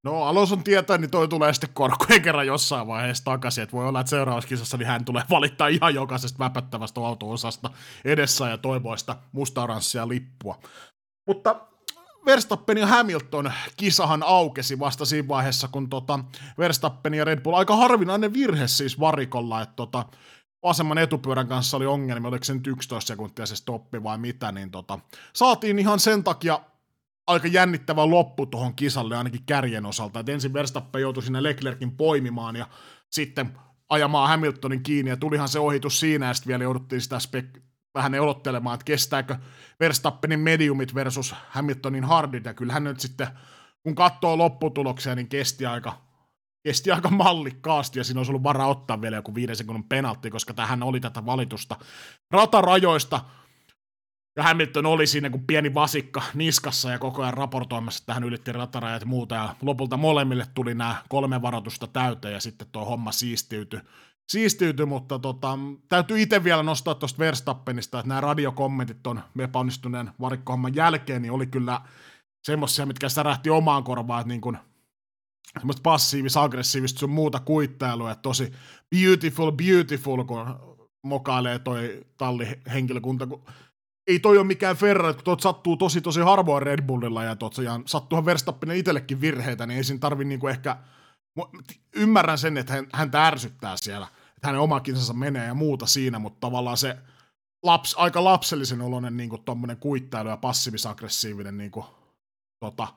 [0.04, 4.00] No Alonson tietää, niin toi tulee sitten korkojen kerran jossain vaiheessa takaisin, että voi olla,
[4.00, 7.70] että seuraavassa kisassa niin hän tulee valittaa ihan jokaisesta väpättävästä auto-osasta
[8.06, 9.68] edessä ja toivoista musta
[10.08, 10.60] lippua.
[11.28, 11.56] Mutta
[12.26, 16.20] Verstappen ja Hamilton kisahan aukesi vasta siinä vaiheessa, kun tota
[16.58, 20.06] Verstappen ja Red Bull, aika harvinainen virhe siis varikolla, että tota,
[20.64, 24.72] vasemman etupyörän kanssa oli ongelmia, oliko se nyt 11 sekuntia se stoppi vai mitä, niin
[24.72, 25.00] tota,
[25.34, 26.60] saatiin ihan sen takia
[27.28, 32.56] aika jännittävä loppu tuohon kisalle ainakin kärjen osalta, että ensin Verstappen joutui sinne Leclerkin poimimaan
[32.56, 32.68] ja
[33.12, 33.58] sitten
[33.90, 37.62] ajamaan Hamiltonin kiinni ja tulihan se ohitus siinä ja sitten vielä jouduttiin sitä spek-
[37.96, 39.36] vähän odottelemaan, että kestääkö
[39.80, 43.28] Verstappenin mediumit versus Hamiltonin hardit, ja kyllähän nyt sitten,
[43.84, 46.02] kun katsoo lopputuloksia, niin kesti aika,
[46.64, 50.54] kesti aika mallikkaasti, ja siinä olisi ollut varaa ottaa vielä joku viiden sekunnin penaltti, koska
[50.54, 51.76] tähän oli tätä valitusta
[52.32, 53.22] ratarajoista,
[54.38, 58.52] ja Hamilton oli siinä kuin pieni vasikka niskassa ja koko ajan raportoimassa, että hän ylitti
[58.52, 63.12] ratarajat ja muuta, ja lopulta molemmille tuli nämä kolme varoitusta täyteen, ja sitten tuo homma
[63.12, 63.80] siistiytyi
[64.32, 65.60] siistiytyi, mutta tota,
[65.90, 71.48] täytyy itse vielä nostaa tuosta Verstappenista, että nämä radiokommentit on epäonnistuneen varikkohomman jälkeen, niin oli
[71.48, 71.82] kyllä
[72.46, 74.58] semmoisia, mitkä särähti omaan korvaan, että niin kuin,
[75.60, 78.52] semmoista passiivista, aggressiivista sun muuta kuittailua, että tosi
[78.96, 80.46] beautiful, beautiful, kun
[81.04, 83.44] mokailee toi tallihenkilökunta, kun
[84.08, 87.56] ei toi ole mikään Ferrari, kun tuot sattuu tosi tosi harvoin Red Bullilla ja tuot,
[87.86, 90.78] sattuuhan Verstappinen itsellekin virheitä, niin ei siinä tarvi niinku ehkä
[91.96, 94.08] ymmärrän sen, että häntä ärsyttää siellä.
[94.36, 96.98] Että hänen oma kisansa menee ja muuta siinä, mutta tavallaan se
[97.64, 101.86] laps, aika lapsellisen oloinen niin tuommoinen kuittailu ja passiivis-aggressiivinen niin kuin,
[102.60, 102.88] tota,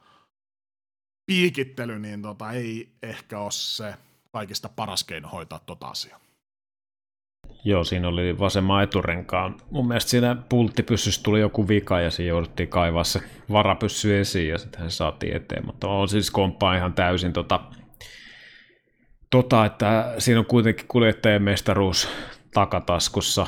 [1.27, 3.95] piikittely, niin tota, ei ehkä ole se
[4.33, 6.21] kaikista paras keino hoitaa tota asiaa.
[7.65, 9.57] Joo, siinä oli vasemman eturenkaan.
[9.71, 13.21] Mun mielestä siinä pulttipyssyssä tuli joku vika ja siinä jouduttiin kaivaa se
[13.53, 15.67] varapyssy esiin ja sitten se saatiin eteen.
[15.67, 17.61] Mutta on siis komppaa ihan täysin tota,
[19.31, 22.09] tota, että siinä on kuitenkin kuljettajien mestaruus
[22.55, 23.47] takataskussa,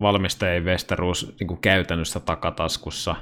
[0.00, 3.16] valmistajien mestaruus niin kuin käytännössä takataskussa,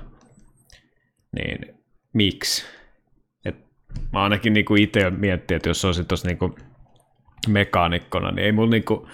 [1.37, 1.75] niin
[2.13, 2.65] miksi?
[3.45, 3.57] Et
[4.13, 6.55] mä ainakin niin kuin itse miettinyt, että jos olisin tuossa niin
[7.49, 9.07] mekaanikkona, niin ei mulla niin kuin,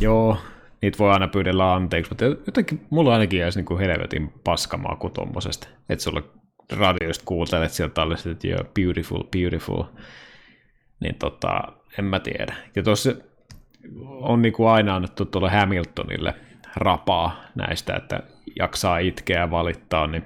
[0.00, 0.38] joo,
[0.82, 4.32] niitä voi aina pyydellä anteeksi, mutta jotenkin mulla ainakin jäisi niin kuin helvetin
[4.98, 6.22] kuin tuommoisesta, että sulla
[6.76, 9.82] radioista kuuntelet sieltä alle, että beautiful, beautiful,
[11.00, 12.54] niin tota, en mä tiedä.
[12.76, 13.14] Ja tuossa
[14.04, 16.34] on niin kuin aina annettu tuolle Hamiltonille
[16.76, 18.22] rapaa näistä, että
[18.58, 20.24] jaksaa itkeä ja valittaa, niin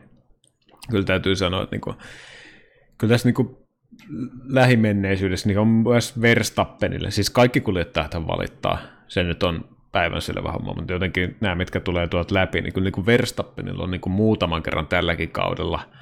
[0.90, 1.96] kyllä täytyy sanoa, että niin kuin,
[2.98, 3.56] kyllä tässä niin kuin
[4.44, 10.92] lähimenneisyydessä niin on myös Verstappenille, siis kaikki kuljettajat valittaa, se nyt on päivänselvä homma, mutta
[10.92, 14.62] jotenkin nämä, mitkä tulee tuolta läpi, niin kyllä niin kuin Verstappenilla on niin kuin muutaman
[14.62, 15.80] kerran tälläkin kaudella–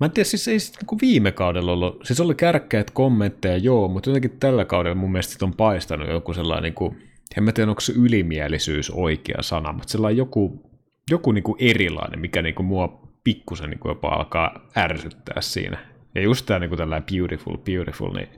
[0.00, 3.88] Mä en tiedä, siis ei sitten niin viime kaudella ollut, siis oli kärkkäät kommentteja, joo,
[3.88, 7.02] mutta jotenkin tällä kaudella mun mielestä on paistanut joku sellainen, niin kuin,
[7.36, 10.70] en mä tiedä, onko se ylimielisyys oikea sana, mutta sellainen joku,
[11.10, 15.78] joku niin kuin erilainen, mikä niin kuin mua pikkusen niin jopa alkaa ärsyttää siinä.
[16.14, 18.28] Ja just tämä niin tällainen beautiful, beautiful, niin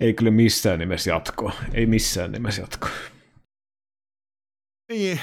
[0.00, 1.52] ei kyllä missään nimessä jatkoa.
[1.74, 2.90] Ei missään nimessä jatkoa.
[4.92, 5.20] Niin,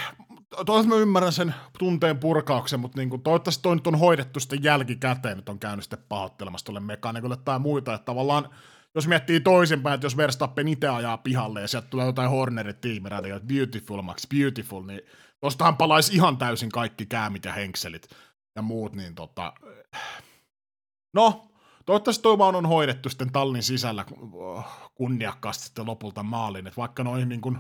[0.66, 4.64] toisaalta mä ymmärrän sen tunteen purkauksen, mutta niin kuin, toivottavasti toi nyt on hoidettu sitten
[4.64, 8.49] jälkikäteen, että on käynyt sitten pahoittelemassa tuolle mekaanikolle tai muita, että tavallaan
[8.95, 13.36] jos miettii toisinpäin, että jos Verstappen itse ajaa pihalle ja sieltä tulee jotain Hornerin tiimirätiä,
[13.36, 15.01] että beautiful Max, beautiful, niin
[15.39, 18.08] tostahan palaisi ihan täysin kaikki käämit ja henkselit
[18.56, 19.54] ja muut, niin tota...
[21.14, 21.51] No,
[21.86, 24.06] toivottavasti toi vaan on hoidettu sitten tallin sisällä
[24.95, 27.58] kunniakkaasti sitten lopulta maaliin, että vaikka noin niin kuin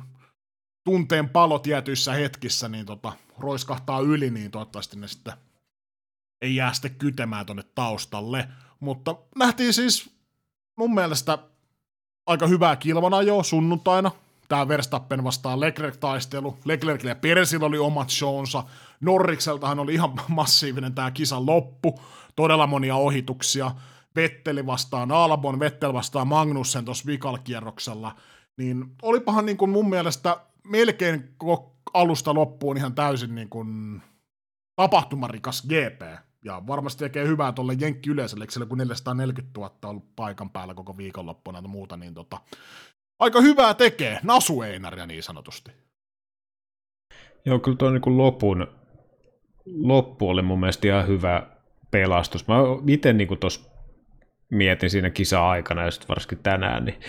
[0.83, 5.33] tunteen palo tietyissä hetkissä niin tota, roiskahtaa yli, niin toivottavasti ne sitten
[6.43, 8.47] ei jää sitten kytemään tonne taustalle.
[8.79, 10.09] Mutta nähtiin siis
[10.75, 11.37] mun mielestä
[12.25, 14.11] aika hyvää kilvana jo sunnuntaina.
[14.49, 16.57] Tämä Verstappen vastaan Leclerc-taistelu.
[16.65, 18.63] Leclerc ja Persillä oli omat shownsa.
[19.01, 21.99] Norrikseltahan oli ihan massiivinen tämä kisan loppu.
[22.35, 23.71] Todella monia ohituksia.
[24.15, 28.15] Vetteli vastaan Albon, Vettel vastaan Magnussen tuossa vikalkierroksella.
[28.57, 31.35] Niin olipahan niin kuin mun mielestä melkein
[31.93, 34.01] alusta loppuun ihan täysin niin kuin
[34.75, 36.01] tapahtumarikas GP.
[36.45, 40.97] Ja varmasti tekee hyvää tuolle Jenkki yleisölle, kun 440 000 on ollut paikan päällä koko
[40.97, 42.39] viikonloppuna ja muuta, niin tota,
[43.19, 45.71] aika hyvää tekee, nasueinaria niin sanotusti.
[47.45, 48.67] Joo, kyllä tuo niin lopun,
[49.65, 51.47] loppu oli mun mielestä ihan hyvä
[51.91, 52.47] pelastus.
[52.47, 52.55] Mä
[52.87, 53.69] itse niin tuossa
[54.49, 56.99] mietin siinä kisa-aikana ja sitten varsinkin tänään, niin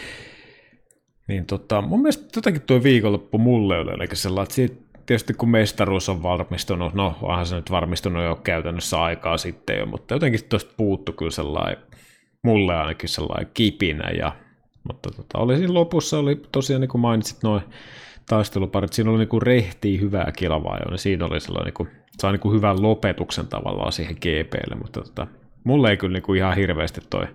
[1.28, 6.08] niin tota, mun mielestä jotenkin tuo viikonloppu mulle oli eli sellainen, että tietysti kun mestaruus
[6.08, 10.74] on varmistunut, no onhan se nyt varmistunut jo käytännössä aikaa sitten jo, mutta jotenkin tuosta
[10.76, 11.76] puuttu kyllä sellainen,
[12.42, 14.36] mulle ainakin sellainen kipinä, ja,
[14.84, 17.62] mutta tota, oli siinä lopussa, oli tosiaan niin kuin mainitsit noin
[18.28, 21.88] taisteluparit, siinä oli niin kuin rehtiä hyvää kilvaa jo, niin siinä oli sellainen, niin kuin,
[22.20, 25.26] sai niin kuin hyvän lopetuksen tavallaan siihen GPlle, mutta tota,
[25.64, 27.26] mulle ei kyllä niin kuin ihan hirveästi toi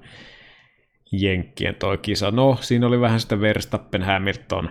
[1.11, 2.31] Jenkkien toi kisa.
[2.31, 4.69] No, siinä oli vähän sitä Verstappen Hamilton,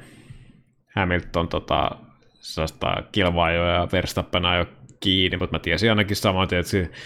[0.97, 1.91] Hamilton tota,
[3.13, 4.67] kilvaa jo ja Verstappen ajo
[5.01, 6.97] kiinni, mutta mä tiesin ainakin samoin, että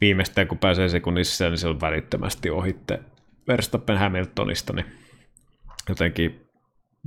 [0.00, 3.00] viimeistään kun pääsee sekunnissa, niin se on välittömästi ohitte
[3.48, 4.86] Verstappen Hamiltonista, niin
[5.88, 6.40] jotenkin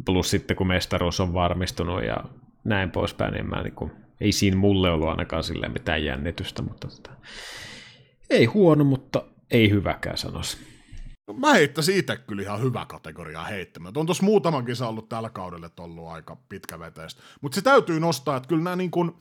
[0.06, 2.18] plus sitten kun mestaruus on varmistunut ja
[2.64, 7.12] näin poispäin, niin mä niin kuin, ei siinä mulle ollut ainakaan mitään jännitystä, mutta tota,
[8.30, 10.71] ei huono, mutta ei hyväkään sanoisi.
[11.38, 13.94] Mä heittäisin itse kyllä ihan hyvä kategoria heittämään.
[13.98, 17.22] On tuossa muutaman kisa ollut tällä kaudella, että ollut aika pitkäveteistä.
[17.42, 19.12] Mutta se täytyy nostaa, että kyllä nämä niin kuin,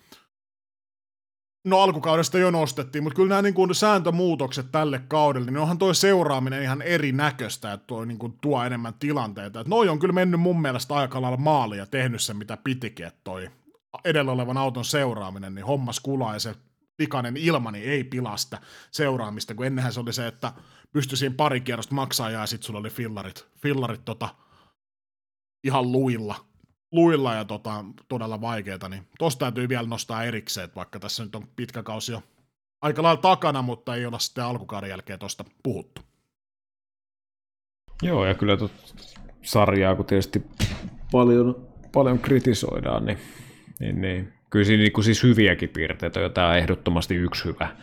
[1.65, 5.95] no alkukaudesta jo nostettiin, mutta kyllä nämä niin kuin sääntömuutokset tälle kaudelle, niin onhan toi
[5.95, 9.61] seuraaminen ihan erinäköistä, että toi niin kuin tuo enemmän tilanteita.
[9.61, 13.07] Että noi on kyllä mennyt mun mielestä aika lailla maaliin ja tehnyt sen, mitä pitikin,
[13.07, 13.51] että toi
[14.05, 16.55] edellä olevan auton seuraaminen, niin hommas kulaa ja se
[16.97, 18.59] pikainen ilma niin ei pilasta
[18.91, 20.53] seuraamista, kun ennenhän se oli se, että
[20.93, 24.29] pystyi siihen pari kierrosta maksaa ja sitten sulla oli fillarit, fillarit tota,
[25.65, 26.37] ihan luilla,
[26.93, 31.35] luilla ja tota, todella vaikeita, niin tosta täytyy vielä nostaa erikseen, että vaikka tässä nyt
[31.35, 32.23] on pitkä kausi jo
[32.83, 36.03] aika lailla takana, mutta ei olla sitten alkukauden jälkeen tosta puhuttu.
[38.03, 38.75] Joo, ja kyllä tuota
[39.43, 40.43] sarjaa, kun tietysti
[41.13, 43.19] paljon, paljon kritisoidaan, niin,
[43.81, 47.77] niin, niin kyllä siinä niin siis hyviäkin piirteitä, ja tämä on ehdottomasti yksi hyvä,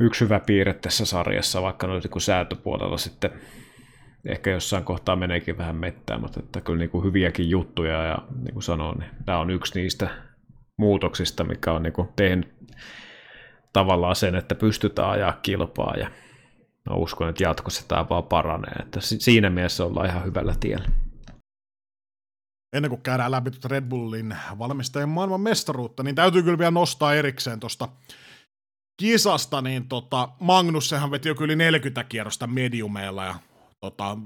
[0.00, 3.30] yksi hyvä piirre tässä sarjassa, vaikka noin niin säätöpuolella sitten
[4.28, 8.52] ehkä jossain kohtaa meneekin vähän mettään, mutta että kyllä niin kuin hyviäkin juttuja, ja niin
[8.52, 10.08] kuin sanoin, niin tämä on yksi niistä
[10.78, 12.54] muutoksista, mikä on niin kuin tehnyt
[13.72, 16.10] tavallaan sen, että pystytään ajaa kilpaa, ja
[16.90, 20.88] mä uskon, että jatkossa tämä vaan paranee, että siinä mielessä ollaan ihan hyvällä tiellä.
[22.72, 27.14] Ennen kuin käydään läpi tuota Red Bullin valmistajien maailman mestaruutta, niin täytyy kyllä vielä nostaa
[27.14, 27.88] erikseen tuosta
[28.96, 33.34] kisasta, niin tota, Magnus sehän veti jo kyllä 40 kierrosta mediumeilla ja
[33.80, 34.16] tota,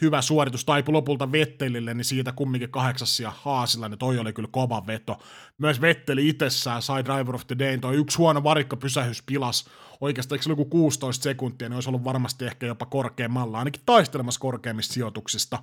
[0.00, 4.48] hyvä suoritus taipui lopulta Vettelille, niin siitä kumminkin kahdeksas ja Haasilla, niin toi oli kyllä
[4.52, 5.18] kova veto.
[5.58, 8.42] Myös Vetteli itsessään sai Driver of the Day, toi yksi huono
[8.80, 9.66] pysähys pilas
[10.02, 14.40] oikeastaan, eikö se joku 16 sekuntia, niin olisi ollut varmasti ehkä jopa korkeammalla, ainakin taistelemassa
[14.40, 15.62] korkeimmista sijoituksista.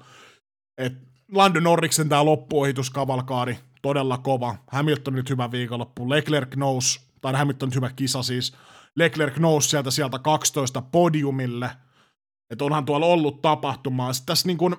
[0.77, 0.93] Et
[1.31, 4.55] Lando Norriksen tämä loppuohituskavalkaari, todella kova.
[4.67, 6.09] Hamilton nyt hyvä viikonloppu.
[6.09, 8.53] Leclerc nousi, tai Hamilton hyvä kisa siis.
[8.95, 11.71] Leclerc nousi sieltä sieltä 12 podiumille.
[12.49, 14.13] Että onhan tuolla ollut tapahtumaa.
[14.13, 14.77] Sitten tässä niin kun,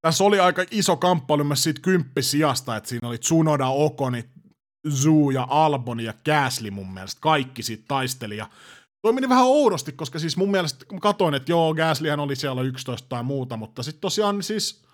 [0.00, 4.24] tässä oli aika iso kamppailu myös siitä kymppisiasta, että siinä oli Tsunoda, Okoni,
[4.90, 7.20] Zuu ja Albon ja Gasly mun mielestä.
[7.20, 8.36] Kaikki siitä taisteli.
[8.36, 8.46] Ja
[9.02, 12.62] Toi meni vähän oudosti, koska siis mun mielestä mä katsoin, että joo, Gaslyhän oli siellä
[12.62, 14.84] 11 tai muuta, mutta sitten tosiaan siis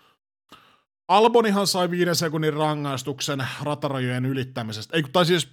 [1.09, 4.96] Albonihan sai viiden sekunnin rangaistuksen ratarajojen ylittämisestä.
[4.96, 5.48] Ei, tai siis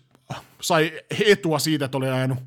[0.62, 0.92] sai
[1.26, 2.40] etua siitä, että oli ajanut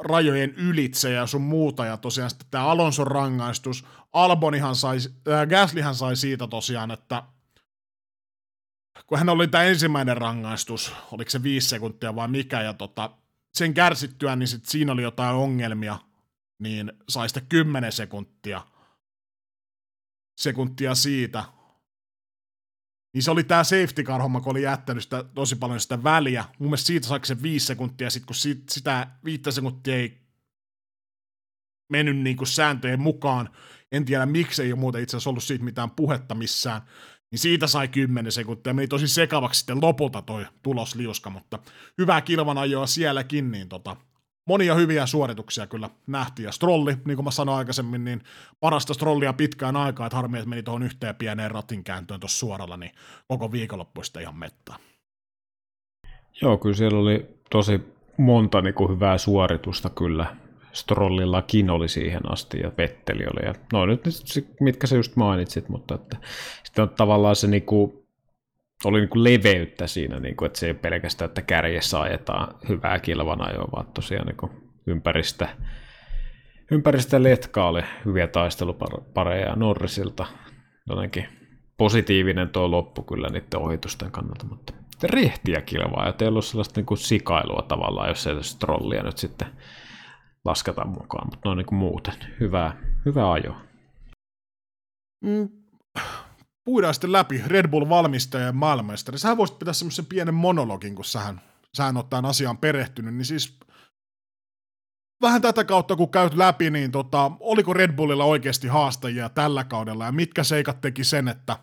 [0.00, 4.96] rajojen ylitse ja sun muuta, ja tosiaan sitten tämä Alonson rangaistus, Albonihan sai,
[5.28, 7.22] äh, Gaslyhan sai siitä tosiaan, että
[9.06, 13.10] kun hän oli tämä ensimmäinen rangaistus, oliko se viisi sekuntia vai mikä, ja tota,
[13.54, 15.98] sen kärsittyä, niin sit siinä oli jotain ongelmia,
[16.58, 18.66] niin sai sitten kymmenen sekuntia,
[20.38, 21.44] sekuntia siitä,
[23.18, 26.44] niin se oli tämä safety car homma, kun oli jättänyt sitä, tosi paljon sitä väliä.
[26.58, 30.20] Mun mielestä siitä saiko se viisi sekuntia, sit kun sit, sitä viittä sekuntia ei
[31.88, 33.48] mennyt niin kuin sääntöjen mukaan.
[33.92, 36.82] En tiedä miksi ei ole muuten itse asiassa ollut siitä mitään puhetta missään.
[37.30, 38.74] Niin siitä sai 10 sekuntia.
[38.74, 41.58] Meni tosi sekavaksi sitten lopulta toi tulosliuska, mutta
[41.98, 43.96] hyvää kilvan ajoa sielläkin, niin tota,
[44.48, 46.46] monia hyviä suorituksia kyllä nähtiin.
[46.46, 48.22] Ja Strolli, niin kuin mä sanoin aikaisemmin, niin
[48.60, 52.76] parasta Strollia pitkään aikaa, että harmi, että meni tuohon yhteen pieneen ratin kääntöön tuossa suoralla,
[52.76, 52.92] niin
[53.28, 54.76] koko viikonloppuista ihan mettaa.
[56.42, 57.80] Joo, kyllä siellä oli tosi
[58.16, 60.36] monta niin kuin hyvää suoritusta kyllä.
[60.72, 63.46] Strollillakin oli siihen asti ja Vetteli oli.
[63.46, 64.00] Ja no nyt
[64.60, 66.16] mitkä sä just mainitsit, mutta että
[66.64, 67.97] sitten on tavallaan se niin kuin
[68.84, 72.98] oli niin kuin leveyttä siinä, niin kuin, että se ei pelkästään, että kärjessä ajetaan hyvää
[72.98, 74.52] kilvanajoa, vaan tosiaan niin kuin
[74.86, 75.48] ympäristä,
[76.70, 80.26] ympäristä letkaa oli hyviä taistelupareja Norrisilta.
[80.88, 81.28] Jotenkin
[81.76, 84.72] positiivinen tuo loppu kyllä niiden ohitusten kannalta, mutta
[85.02, 89.48] rehtiä kilvaa, ja teillä on sellaista niin kuin sikailua tavallaan, jos ei trollia nyt sitten
[90.44, 92.14] lasketa mukaan, mutta noin niin kuin muuten.
[92.40, 92.76] Hyvää,
[93.06, 93.60] hyvää ajoa.
[95.24, 95.48] Mm,
[96.68, 99.18] puidaan sitten läpi Red Bull-valmistaja ja maailmanmestari.
[99.18, 101.40] Sähän voisit pitää semmoisen pienen monologin, kun sähän,
[101.74, 103.58] sähän oot tämän asiaan perehtynyt, niin siis
[105.22, 110.04] vähän tätä kautta, kun käyt läpi, niin tota, oliko Red Bullilla oikeasti haastajia tällä kaudella,
[110.04, 111.56] ja mitkä seikat teki sen, että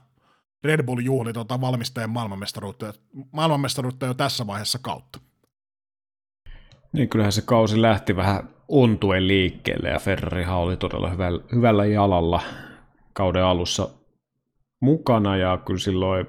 [0.63, 2.93] Red Bull juhli tota valmistajan maailmanmestaruutta,
[3.31, 5.19] maailmanmestaruutta jo tässä vaiheessa kautta?
[6.93, 12.41] Niin kyllähän se kausi lähti vähän ontuen liikkeelle, ja Ferrarihan oli todella hyvällä, hyvällä jalalla
[13.13, 13.89] kauden alussa
[14.85, 16.27] mukana ja kyllä silloin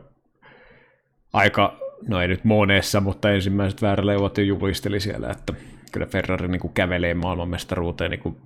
[1.33, 1.79] aika,
[2.09, 5.53] no ei nyt monessa, mutta ensimmäiset vääräleuvot jo julisteli siellä, että
[5.93, 8.37] kyllä Ferrari niin kuin kävelee maailmanmestaruuteen niin kuin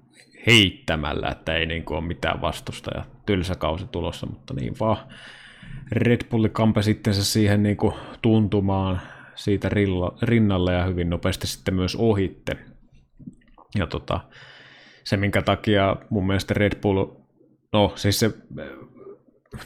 [0.47, 4.97] heittämällä, että ei niin kuin ole mitään vastusta ja tylsä kausi tulossa, mutta niin vaan
[5.93, 9.01] Red Bulli kampe sitten se siihen niin kuin tuntumaan
[9.35, 12.57] siitä rilla, rinnalle ja hyvin nopeasti sitten myös ohitte.
[13.79, 14.21] Ja tota,
[15.05, 17.07] se, minkä takia mun mielestä Red Bull,
[17.73, 18.31] no siis se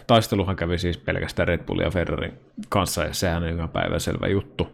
[0.07, 2.32] taisteluhan kävi siis pelkästään Red Bullin ja Ferrarin
[2.68, 4.68] kanssa, ja sehän on ihan päiväselvä juttu.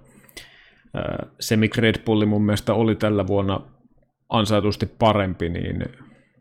[1.41, 3.61] Se, miksi Red Bulli mun mielestä oli tällä vuonna
[4.29, 5.85] ansaitusti parempi, niin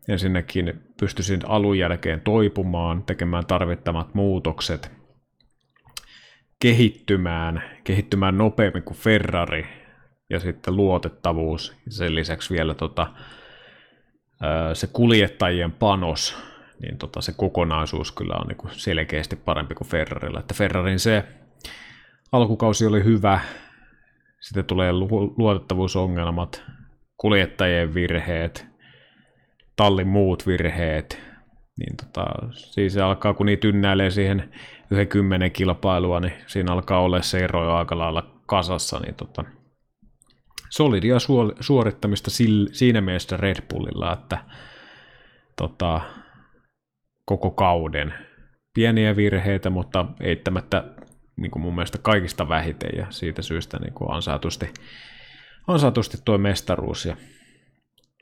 [0.08, 4.92] ensinnäkin pystyisin alun jälkeen toipumaan, tekemään tarvittamat muutokset,
[6.60, 9.66] kehittymään, kehittymään nopeammin kuin Ferrari,
[10.30, 13.06] ja sitten luotettavuus, sen lisäksi vielä tota,
[14.72, 16.36] se kuljettajien panos,
[16.82, 20.40] niin tota, se kokonaisuus kyllä on niin selkeästi parempi kuin Ferrarilla.
[20.40, 21.24] Että Ferrarin se
[22.32, 23.40] alkukausi oli hyvä,
[24.40, 24.92] sitten tulee
[25.36, 26.62] luotettavuusongelmat,
[27.16, 28.66] kuljettajien virheet,
[29.76, 31.22] tallin muut virheet,
[31.78, 34.52] Niin tota, siis se alkaa, kun niitä ynnäilee siihen
[34.90, 39.44] yhden kymmenen kilpailua, niin siinä alkaa olla se ero jo aika lailla kasassa, niin tota,
[40.70, 41.16] solidia
[41.60, 42.30] suorittamista
[42.72, 44.38] siinä mielessä Red Bullilla, että
[45.56, 46.00] tota,
[47.30, 48.14] koko kauden
[48.74, 50.84] pieniä virheitä, mutta eittämättä
[51.36, 54.72] niin kuin mun mielestä kaikista vähiten ja siitä syystä niin kuin ansaatusti,
[55.66, 57.06] ansaatusti tuo mestaruus.
[57.06, 57.16] Ja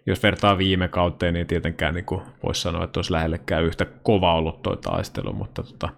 [0.06, 2.04] jos vertaa viime kauteen, niin tietenkään niin
[2.42, 5.88] voisi sanoa, että olisi lähellekään yhtä kova ollut tuo taistelu, mutta tota,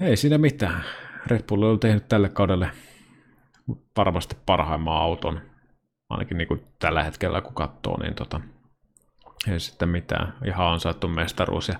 [0.00, 0.84] ei siinä mitään.
[1.26, 2.70] Red Bull on tehnyt tälle kaudelle
[3.96, 5.40] varmasti parhaimman auton,
[6.10, 8.40] ainakin niin kuin tällä hetkellä kun katsoo, niin tota,
[9.48, 10.34] ei sitten mitään.
[10.44, 11.74] Ihan on saatu mestaruus ja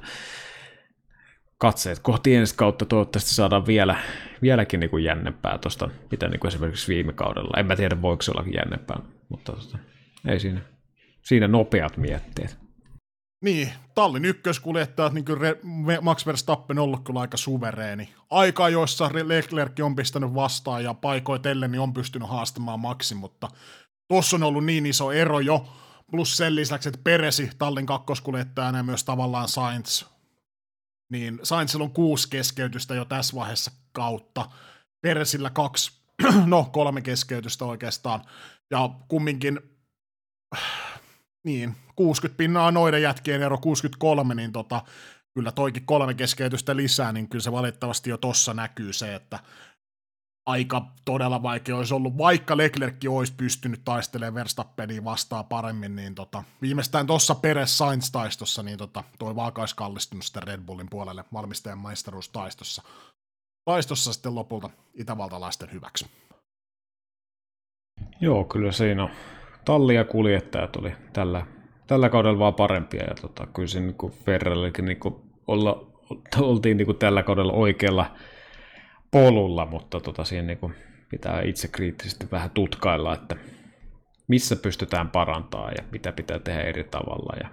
[1.58, 3.96] katseet kohti ensi kautta toivottavasti saadaan vielä,
[4.42, 7.60] vieläkin niin kuin jännempää tuosta, mitä niin kuin esimerkiksi viime kaudella.
[7.60, 8.98] En mä tiedä, voiko se olla jännempää,
[9.28, 9.78] mutta tota,
[10.28, 10.60] ei siinä,
[11.22, 12.58] siinä nopeat mietteet.
[13.44, 15.38] Niin, tallin ykköskuljettajat, niin kuin
[16.00, 18.14] Max Verstappen on ollut kyllä aika suvereeni.
[18.30, 23.48] Aika, joissa Leclerc on pistänyt vastaan ja paikoitellen niin on pystynyt haastamaan Maxi, mutta
[24.08, 25.68] tuossa on ollut niin iso ero jo,
[26.10, 30.04] plus sen lisäksi, että Peresi tallin kakkoskuljettajana ja myös tavallaan Sainz,
[31.10, 34.50] niin Sainzilla on kuusi keskeytystä jo tässä vaiheessa kautta,
[35.00, 36.00] Peresillä kaksi,
[36.46, 38.22] no kolme keskeytystä oikeastaan,
[38.70, 39.60] ja kumminkin
[41.44, 44.82] niin, 60 pinnaa noiden jätkien ero 63, niin tota,
[45.34, 49.38] kyllä toikin kolme keskeytystä lisää, niin kyllä se valitettavasti jo tossa näkyy se, että
[50.46, 56.44] aika todella vaikea olisi ollut, vaikka Leclerc olisi pystynyt taistelemaan Verstappenia vastaan paremmin, niin tota,
[56.62, 61.24] viimeistään tuossa Peres Sainz taistossa, niin tota, toi vaaka olisi kallistunut sitten Red Bullin puolelle
[61.32, 62.82] valmistajan maistaruustaistossa.
[63.64, 66.06] Taistossa sitten lopulta itävaltalaisten hyväksi.
[68.20, 69.08] Joo, kyllä siinä
[69.64, 71.46] talli ja kuljettajat oli tällä,
[71.86, 73.04] tällä kaudella vaan parempia.
[73.04, 75.00] Ja tota, kyllä siinä niin Ferrarillakin niin
[75.46, 75.86] olla,
[76.40, 78.16] oltiin niin tällä kaudella oikealla
[79.10, 80.74] polulla, mutta tota, siihen niin
[81.08, 83.36] pitää itse kriittisesti vähän tutkailla, että
[84.28, 87.36] missä pystytään parantaa ja mitä pitää tehdä eri tavalla.
[87.40, 87.48] Ja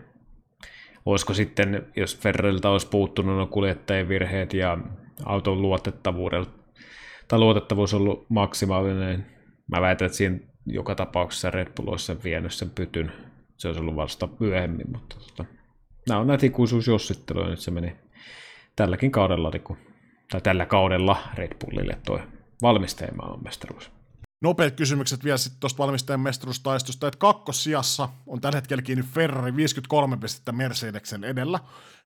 [1.05, 4.77] olisiko sitten, jos Ferrarilta olisi puuttunut no kuljettajien virheet ja
[5.25, 6.49] auton luotettavuudella,
[7.27, 9.25] tai luotettavuus ollut maksimaalinen,
[9.71, 13.11] mä väitän, että siinä joka tapauksessa Red Bull olisi sen vienyt sen pytyn.
[13.57, 15.45] Se olisi ollut vasta myöhemmin, mutta tota,
[16.07, 17.49] nämä on näitä ikuisuusjossitteluja.
[17.49, 17.95] Nyt se meni
[18.75, 19.77] tälläkin kaudella, niin
[20.31, 22.19] tai tällä kaudella Red Bullille tuo
[22.61, 23.91] valmistajan mestaruus.
[24.41, 30.17] Nopeat kysymykset vielä sitten tuosta valmistajan mestaruustaistosta, että kakkossijassa on tällä hetkellä kiinni Ferrari 53
[30.17, 31.59] pistettä Mercedeksen edellä.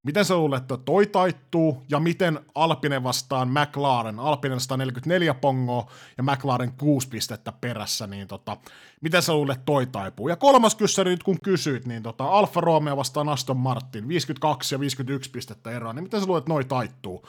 [0.03, 4.19] Miten sä luulet, että toi taittuu, ja miten Alpine vastaan McLaren?
[4.19, 8.57] Alpine 144 pongoa ja McLaren 6 pistettä perässä, niin tota,
[9.01, 10.29] miten sä luulet, toi taipuu?
[10.29, 14.79] Ja kolmas kyssäri nyt kun kysyit, niin tota, Alfa Romeo vastaan Aston Martin, 52 ja
[14.79, 17.27] 51 pistettä eroa, niin miten sä luulet, että noi taittuu?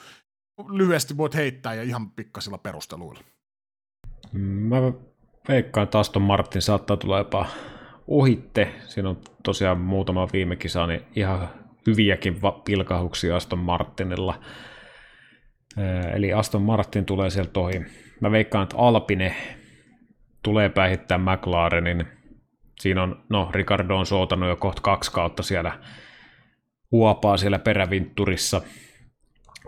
[0.69, 3.21] Lyhyesti voit heittää ja ihan pikkasilla perusteluilla.
[4.33, 4.77] Mä
[5.49, 7.47] veikkaan, että Aston Martin saattaa tulla jopa
[8.07, 8.73] ohitte.
[8.87, 11.49] Siinä on tosiaan muutama viime kisa, niin ihan
[11.87, 14.43] hyviäkin pilkahuksia Aston Martinilla.
[16.15, 17.81] Eli Aston Martin tulee sieltä ohi.
[18.21, 19.37] Mä veikkaan, että Alpine
[20.43, 22.07] tulee päihittää McLarenin.
[22.81, 25.79] Siinä on, no Ricardo on sootanut jo kohta kaksi kautta siellä
[26.93, 28.63] huopaa siellä perävintturissa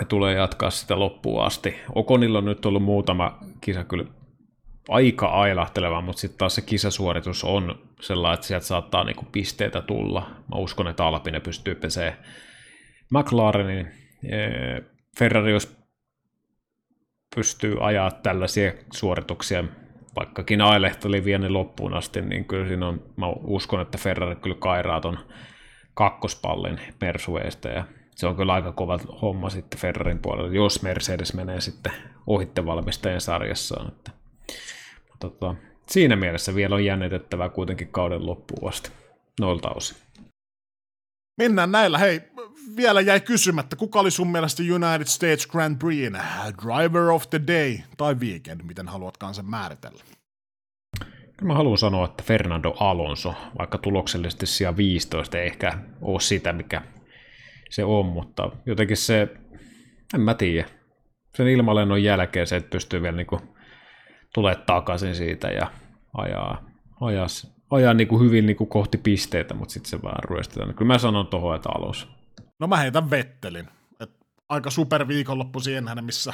[0.08, 1.74] tulee jatkaa sitä loppuun asti.
[1.94, 4.04] Okonilla on nyt ollut muutama kisa kyllä
[4.88, 10.20] aika ailahteleva, mutta sitten taas se kisasuoritus on sellainen, että sieltä saattaa niinku pisteitä tulla.
[10.20, 12.16] Mä uskon, että Alpine pystyy pesee
[13.10, 13.88] McLarenin.
[15.18, 15.76] Ferrari, jos
[17.36, 19.64] pystyy ajaa tällaisia suorituksia,
[20.16, 25.00] vaikkakin ailehteli vielä loppuun asti, niin kyllä siinä on, mä uskon, että Ferrari kyllä kairaa
[25.00, 25.18] ton
[25.94, 27.84] kakkospallin Mersueesta ja
[28.14, 31.92] se on kyllä aika kova homma sitten Ferrarin puolella, jos Mercedes menee sitten
[32.26, 33.88] ohitte valmistajien sarjassaan.
[33.88, 34.10] Että
[35.20, 35.54] tota,
[35.86, 38.90] siinä mielessä vielä on jännitettävää kuitenkin kauden loppuun asti
[39.40, 39.96] noilta osin.
[41.38, 41.98] Mennään näillä.
[41.98, 42.20] Hei,
[42.76, 46.12] vielä jäi kysymättä, kuka oli sun mielestä United States Grand Prix
[46.64, 50.04] Driver of the Day tai Weekend, miten haluatkaan sen määritellä?
[51.42, 56.82] Mä haluan sanoa, että Fernando Alonso, vaikka tuloksellisesti siellä 15 ei ehkä ole sitä, mikä
[57.74, 59.28] se on, mutta jotenkin se,
[60.14, 60.68] en mä tiedä,
[61.36, 63.40] sen ilmalennon jälkeen se, että pystyy vielä niin
[64.34, 65.70] tulee takaisin siitä ja
[66.16, 66.64] ajaa,
[67.00, 67.28] ajaa,
[67.70, 70.74] ajaa niin kuin hyvin niin kuin kohti pisteitä, mutta sitten se vaan ryöstetään.
[70.74, 72.08] Kyllä mä sanon tuohon, että alus.
[72.60, 73.68] No mä heitän Vettelin.
[74.00, 74.10] Et
[74.48, 76.32] aika super viikonloppu siihen, missä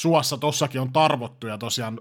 [0.00, 2.00] suossa tossakin on tarvottu ja tosiaan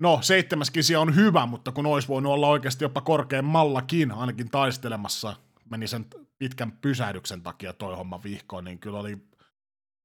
[0.00, 5.36] No, seitsemäs kisi on hyvä, mutta kun olisi voinut olla oikeasti jopa korkeammallakin, ainakin taistelemassa
[5.70, 6.06] meni sen
[6.38, 9.18] pitkän pysähdyksen takia toi homma vihkoon, niin kyllä oli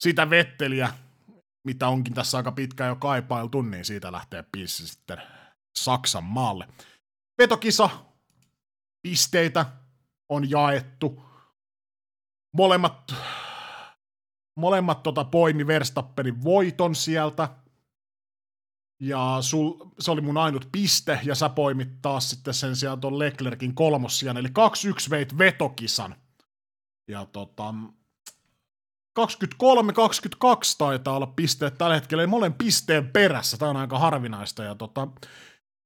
[0.03, 0.93] sitä vetteliä,
[1.67, 5.21] mitä onkin tässä aika pitkään jo kaipailtu, niin siitä lähtee pissi sitten
[5.75, 6.67] Saksan maalle.
[7.37, 7.89] Vetokisa,
[9.01, 9.65] pisteitä
[10.29, 11.23] on jaettu.
[12.55, 13.15] Molemmat,
[14.57, 17.49] molemmat tota poimi Verstappenin voiton sieltä.
[18.99, 23.19] Ja sul, se oli mun ainut piste, ja sä poimit taas sitten sen sijaan ton
[23.19, 26.15] Leclerkin kolmossian, eli 2-1 veit vetokisan.
[27.07, 27.73] Ja tota,
[29.19, 29.23] 23-22
[30.77, 35.07] taitaa olla pisteet tällä hetkellä, mä olen pisteen perässä, tämä on aika harvinaista, ja tota,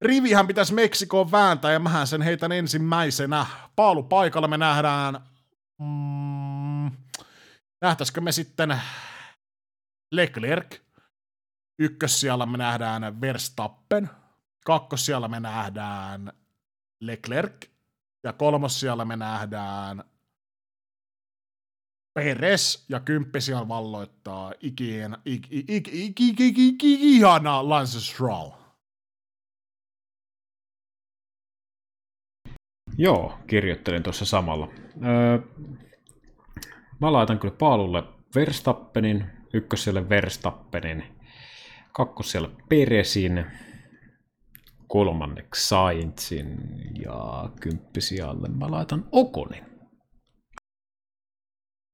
[0.02, 3.46] rivihän pitäisi Meksikoon vääntää, ja mähän sen heitän ensimmäisenä.
[3.76, 5.20] Paalu paikalla me nähdään,
[5.80, 6.92] mm,
[7.82, 8.82] nähtäisikö me sitten
[10.12, 10.87] Leclerc,
[11.80, 14.10] ykkössijalla me nähdään Verstappen,
[14.66, 16.34] kakkossijalla me nähdään
[17.00, 17.66] Leclerc,
[18.24, 20.04] ja kolmossijalla me nähdään
[22.14, 28.52] Peres ja kymppisijan valloittaa ikien, ik, ik, ik, ik, ik, ik, ik, ihana Lance Stroll.
[32.98, 34.68] Joo, kirjoittelin tuossa samalla.
[35.06, 35.40] Öö,
[37.02, 38.04] mä laitan kyllä paalulle
[38.36, 41.17] Verstappenin, ykköselle Verstappenin,
[41.98, 43.46] kakkoselle Peresin,
[44.88, 46.58] kolmanneksi Sainzin
[47.06, 49.66] ja kymppisijalle mä laitan Okonin.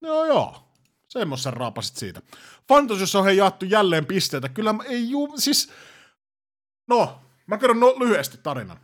[0.02, 0.56] No joo,
[1.10, 2.22] semmoisen raapasit siitä.
[2.68, 4.50] Fantasiassa on hei jaettu jälleen pisteitä.
[4.50, 5.72] Kyllä mä- ei juu, siis...
[6.88, 8.78] No, mä kerron no, lyhyesti tarinan.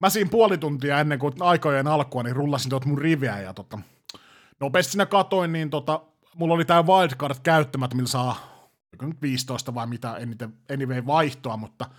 [0.00, 3.78] Mä siinä puoli tuntia ennen kuin aikojen alkua, niin rullasin tuot mun riviä ja tota,
[4.60, 6.00] nopeasti siinä katoin, niin tota,
[6.34, 8.55] mulla oli tää wildcard käyttämättä, millä saa
[9.02, 11.90] nyt 15 vai mitä eniten, anyway vaihtoa, mutta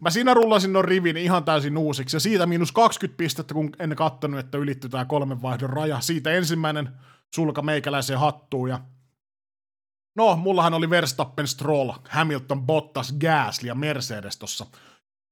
[0.00, 3.96] mä siinä rullasin non rivin ihan täysin uusiksi, ja siitä miinus 20 pistettä, kun en
[3.96, 6.00] kattonut, että ylitty tää kolmen vaihdon raja.
[6.00, 6.88] Siitä ensimmäinen
[7.34, 8.80] sulka meikäläiseen hattuun, ja
[10.16, 14.66] no, mullahan oli Verstappen, Stroll, Hamilton, Bottas, Gasly ja Mercedes tossa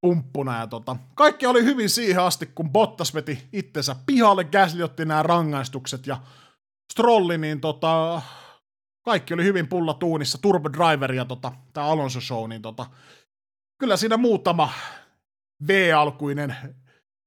[0.01, 5.05] pumppuna, ja tota, kaikki oli hyvin siihen asti, kun Bottas veti itsensä pihalle, Gasly otti
[5.05, 6.21] nämä rangaistukset, ja
[6.93, 8.23] Strolli, niin tota,
[9.07, 12.87] kaikki oli hyvin pulla tuunissa, Turbo Driver ja tota, tämä Alonso Show, niin tota,
[13.78, 14.73] kyllä siinä muutama
[15.66, 16.57] V-alkuinen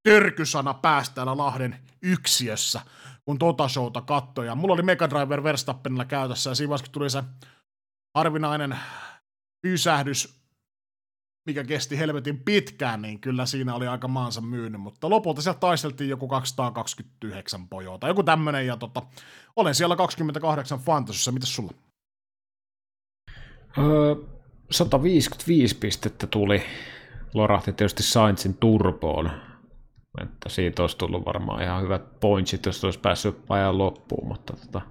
[0.04, 2.82] törkysana pääsi täällä Lahden yksiössä,
[3.26, 4.46] kun tota showta kattoi.
[4.46, 7.24] Ja mulla oli Mega Driver Verstappenilla käytössä, ja siinä vaiheessa, kun tuli se
[8.16, 8.80] harvinainen
[9.62, 10.39] pysähdys,
[11.50, 16.10] mikä kesti helvetin pitkään, niin kyllä siinä oli aika maansa myynyt, mutta lopulta sieltä taisteltiin
[16.10, 19.02] joku 229 pojoa tai joku tämmönen, ja tota,
[19.56, 21.72] olen siellä 28 Fantasyssä, mitäs sulla?
[23.78, 24.16] Öö,
[24.72, 26.64] 155 pistettä tuli,
[27.34, 29.32] lorahti tietysti Sainzin turboon,
[30.22, 34.82] että siitä olisi tullut varmaan ihan hyvät pointsit, jos olisi päässyt ajan loppuun, mutta tota,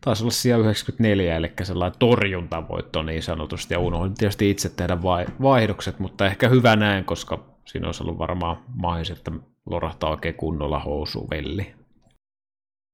[0.00, 5.26] taisi olla siellä 94, eli sellainen torjuntavoitto niin sanotusti, ja unohdin tietysti itse tehdä vai-
[5.42, 9.32] vaihdokset, mutta ehkä hyvä näin, koska siinä olisi ollut varmaan mahis, että
[9.66, 11.74] lorahtaa oikein kunnolla housu velli.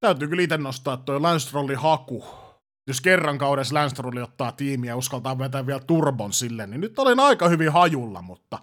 [0.00, 2.24] Täytyy kyllä itse nostaa toi Lance haku.
[2.86, 7.20] Jos kerran kaudessa Lance ottaa tiimiä ja uskaltaa vetää vielä turbon sille, niin nyt olen
[7.20, 8.58] aika hyvin hajulla, mutta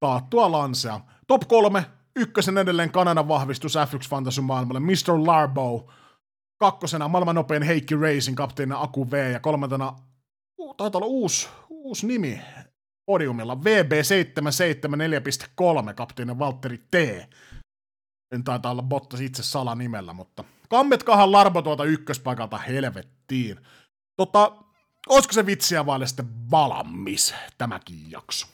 [0.00, 1.00] taattua Lancea.
[1.26, 1.84] Top kolme,
[2.16, 5.26] ykkösen edelleen Kanadan vahvistus F1 Fantasy maailmalle, Mr.
[5.26, 5.90] Larbo,
[6.60, 9.96] kakkosena maailman nopein Heikki Racing, kapteenina Aku V, ja kolmantena,
[10.76, 12.40] taitaa olla uusi, uusi nimi
[13.06, 16.94] podiumilla, VB774.3, kapteeni Valtteri T.
[18.34, 23.60] En taitaa olla Bottas itse salanimellä, mutta kammetkahan Larbo tuolta ykköspaikalta helvettiin.
[24.16, 24.52] Tota,
[25.08, 28.46] olisiko se vitsiä vaille sitten valmis tämäkin jakso?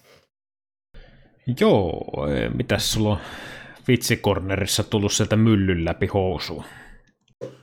[1.61, 3.19] Joo, eh, mitäs sulla on
[3.89, 6.65] vitsikornerissa tullut sieltä myllyn läpi housua?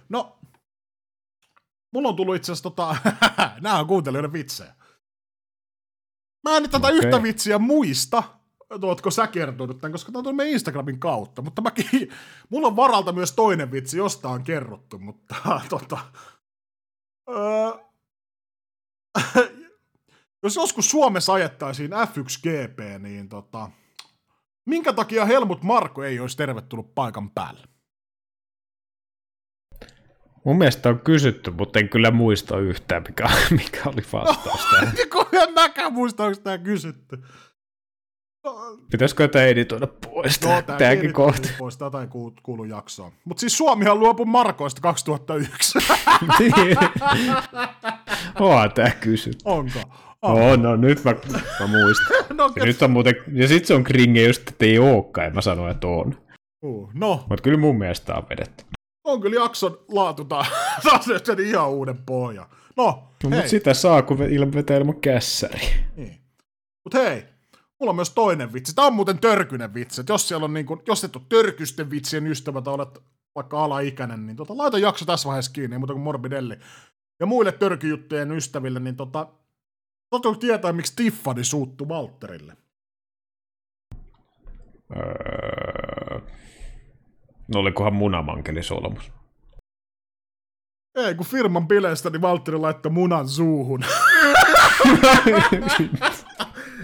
[0.09, 0.39] No,
[1.93, 2.95] mulla on tullut itse asiassa tota,
[3.61, 4.75] nämä on kuuntelijoiden vitsejä.
[6.43, 6.97] Mä en nyt tätä Okei.
[6.97, 8.23] yhtä vitsiä muista,
[8.81, 11.85] ootko sä kertonut tämän, koska tämä on meidän Instagramin kautta, mutta mäkin,
[12.49, 15.35] mulla on varalta myös toinen vitsi, josta on kerrottu, mutta
[15.69, 15.97] tota,
[17.29, 17.83] öö,
[20.43, 23.71] jos joskus Suomessa ajettaisiin F1 GP, niin tota,
[24.65, 27.72] minkä takia Helmut Marko ei olisi tervetullut paikan päälle?
[30.45, 33.29] Mun mielestä on kysytty, mutta en kyllä muista yhtään, mikä,
[33.63, 34.93] mikä oli vastaus tähän.
[35.47, 37.17] En mäkään muista, onko tämä kysytty.
[38.45, 38.55] No,
[38.91, 41.49] Pitäisikö tämä editoida pois no, no, tämäkin kohta?
[41.57, 43.11] Pois, tätä ei kuulu, kuulu jaksoon.
[43.25, 45.79] Mutta siis Suomihan luopui Markoista 2001.
[48.39, 49.41] Onhan tää kysytty.
[49.45, 49.79] Onko?
[50.21, 51.11] Oh, no nyt mä,
[51.59, 52.07] mä muistan.
[52.37, 55.33] No, Ja nyt on muuten, ja sit se on kringe just, että ei ookaan, ja
[55.33, 56.17] mä sanoin, että on.
[56.61, 58.65] uh, no, Mutta kyllä mun mielestä on vedetty.
[59.03, 60.25] On kyllä jakson laatu
[60.83, 62.45] taas, nyt ihan uuden pohjan.
[62.77, 65.61] No, No, mutta sitä saa, kun vetää ilman kässäri.
[65.95, 66.21] Niin.
[66.85, 67.25] Mut hei,
[67.79, 68.75] mulla on myös toinen vitsi.
[68.75, 70.01] Tämä on muuten törkynen vitsi.
[70.01, 72.99] Et jos, siellä on niin kun, jos et ole törkysten vitsien ystävä tai olet
[73.35, 76.55] vaikka alaikäinen, niin tota, laita jakso tässä vaiheessa kiinni, ei muuta kuin Morbidelli.
[77.19, 79.27] Ja muille törkyjuttujen ystäville, niin tota,
[80.09, 82.57] Totta tietää, miksi Tiffany suuttu Walterille.
[84.95, 85.72] Öö...
[87.47, 89.11] No olikohan munamankeli solmus?
[90.95, 93.83] Ei, kun firman bileistä, niin Valtteri laittoi munan suuhun.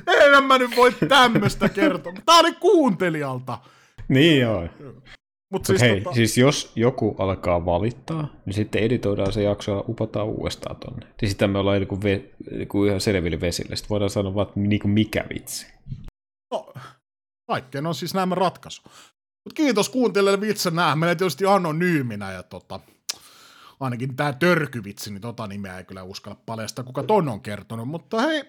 [0.07, 2.14] Ei mä nyt voi tämmöstä kertoa.
[2.26, 3.57] Tää oli kuuntelijalta.
[4.07, 4.68] niin joo.
[5.52, 9.84] Mut Siis, hei, tota, siis jos joku alkaa valittaa, niin sitten editoidaan se jakso ja
[9.88, 11.07] upotaan uudestaan tonne.
[11.22, 13.76] Ja sitä me ollaan niin ve, niin ihan selville vesille.
[13.76, 15.68] Sitten voidaan sanoa vaan, että niin kuin mikä vitsi.
[16.52, 16.73] no,
[17.48, 18.81] kaikkeen on siis näemme ratkaisu.
[19.45, 20.95] Mut kiitos kuuntelijoille vitsen nää.
[20.95, 22.80] Meillä tietysti anonyyminä ja tota,
[23.80, 28.22] ainakin tää törkyvitsi, niin tota nimeä ei kyllä uskalla paljastaa, kuka ton on kertonut, mutta
[28.22, 28.44] hei,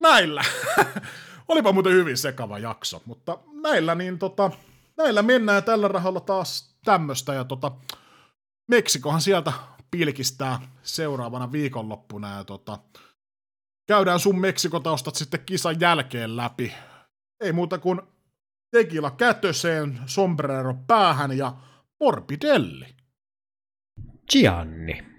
[0.00, 0.44] näillä.
[1.48, 4.50] Olipa muuten hyvin sekava jakso, mutta näillä niin tota,
[4.96, 7.72] näillä mennään tällä rahalla taas tämmöstä ja tota,
[8.68, 9.52] Meksikohan sieltä
[9.90, 12.78] pilkistää seuraavana viikonloppuna ja tota,
[13.86, 16.72] käydään sun Meksikotaustat sitten kisan jälkeen läpi.
[17.40, 18.00] Ei muuta kuin
[18.70, 21.56] tekila kätöseen, sombrero päähän ja
[22.00, 22.86] morbidelli.
[24.30, 25.09] Gianni.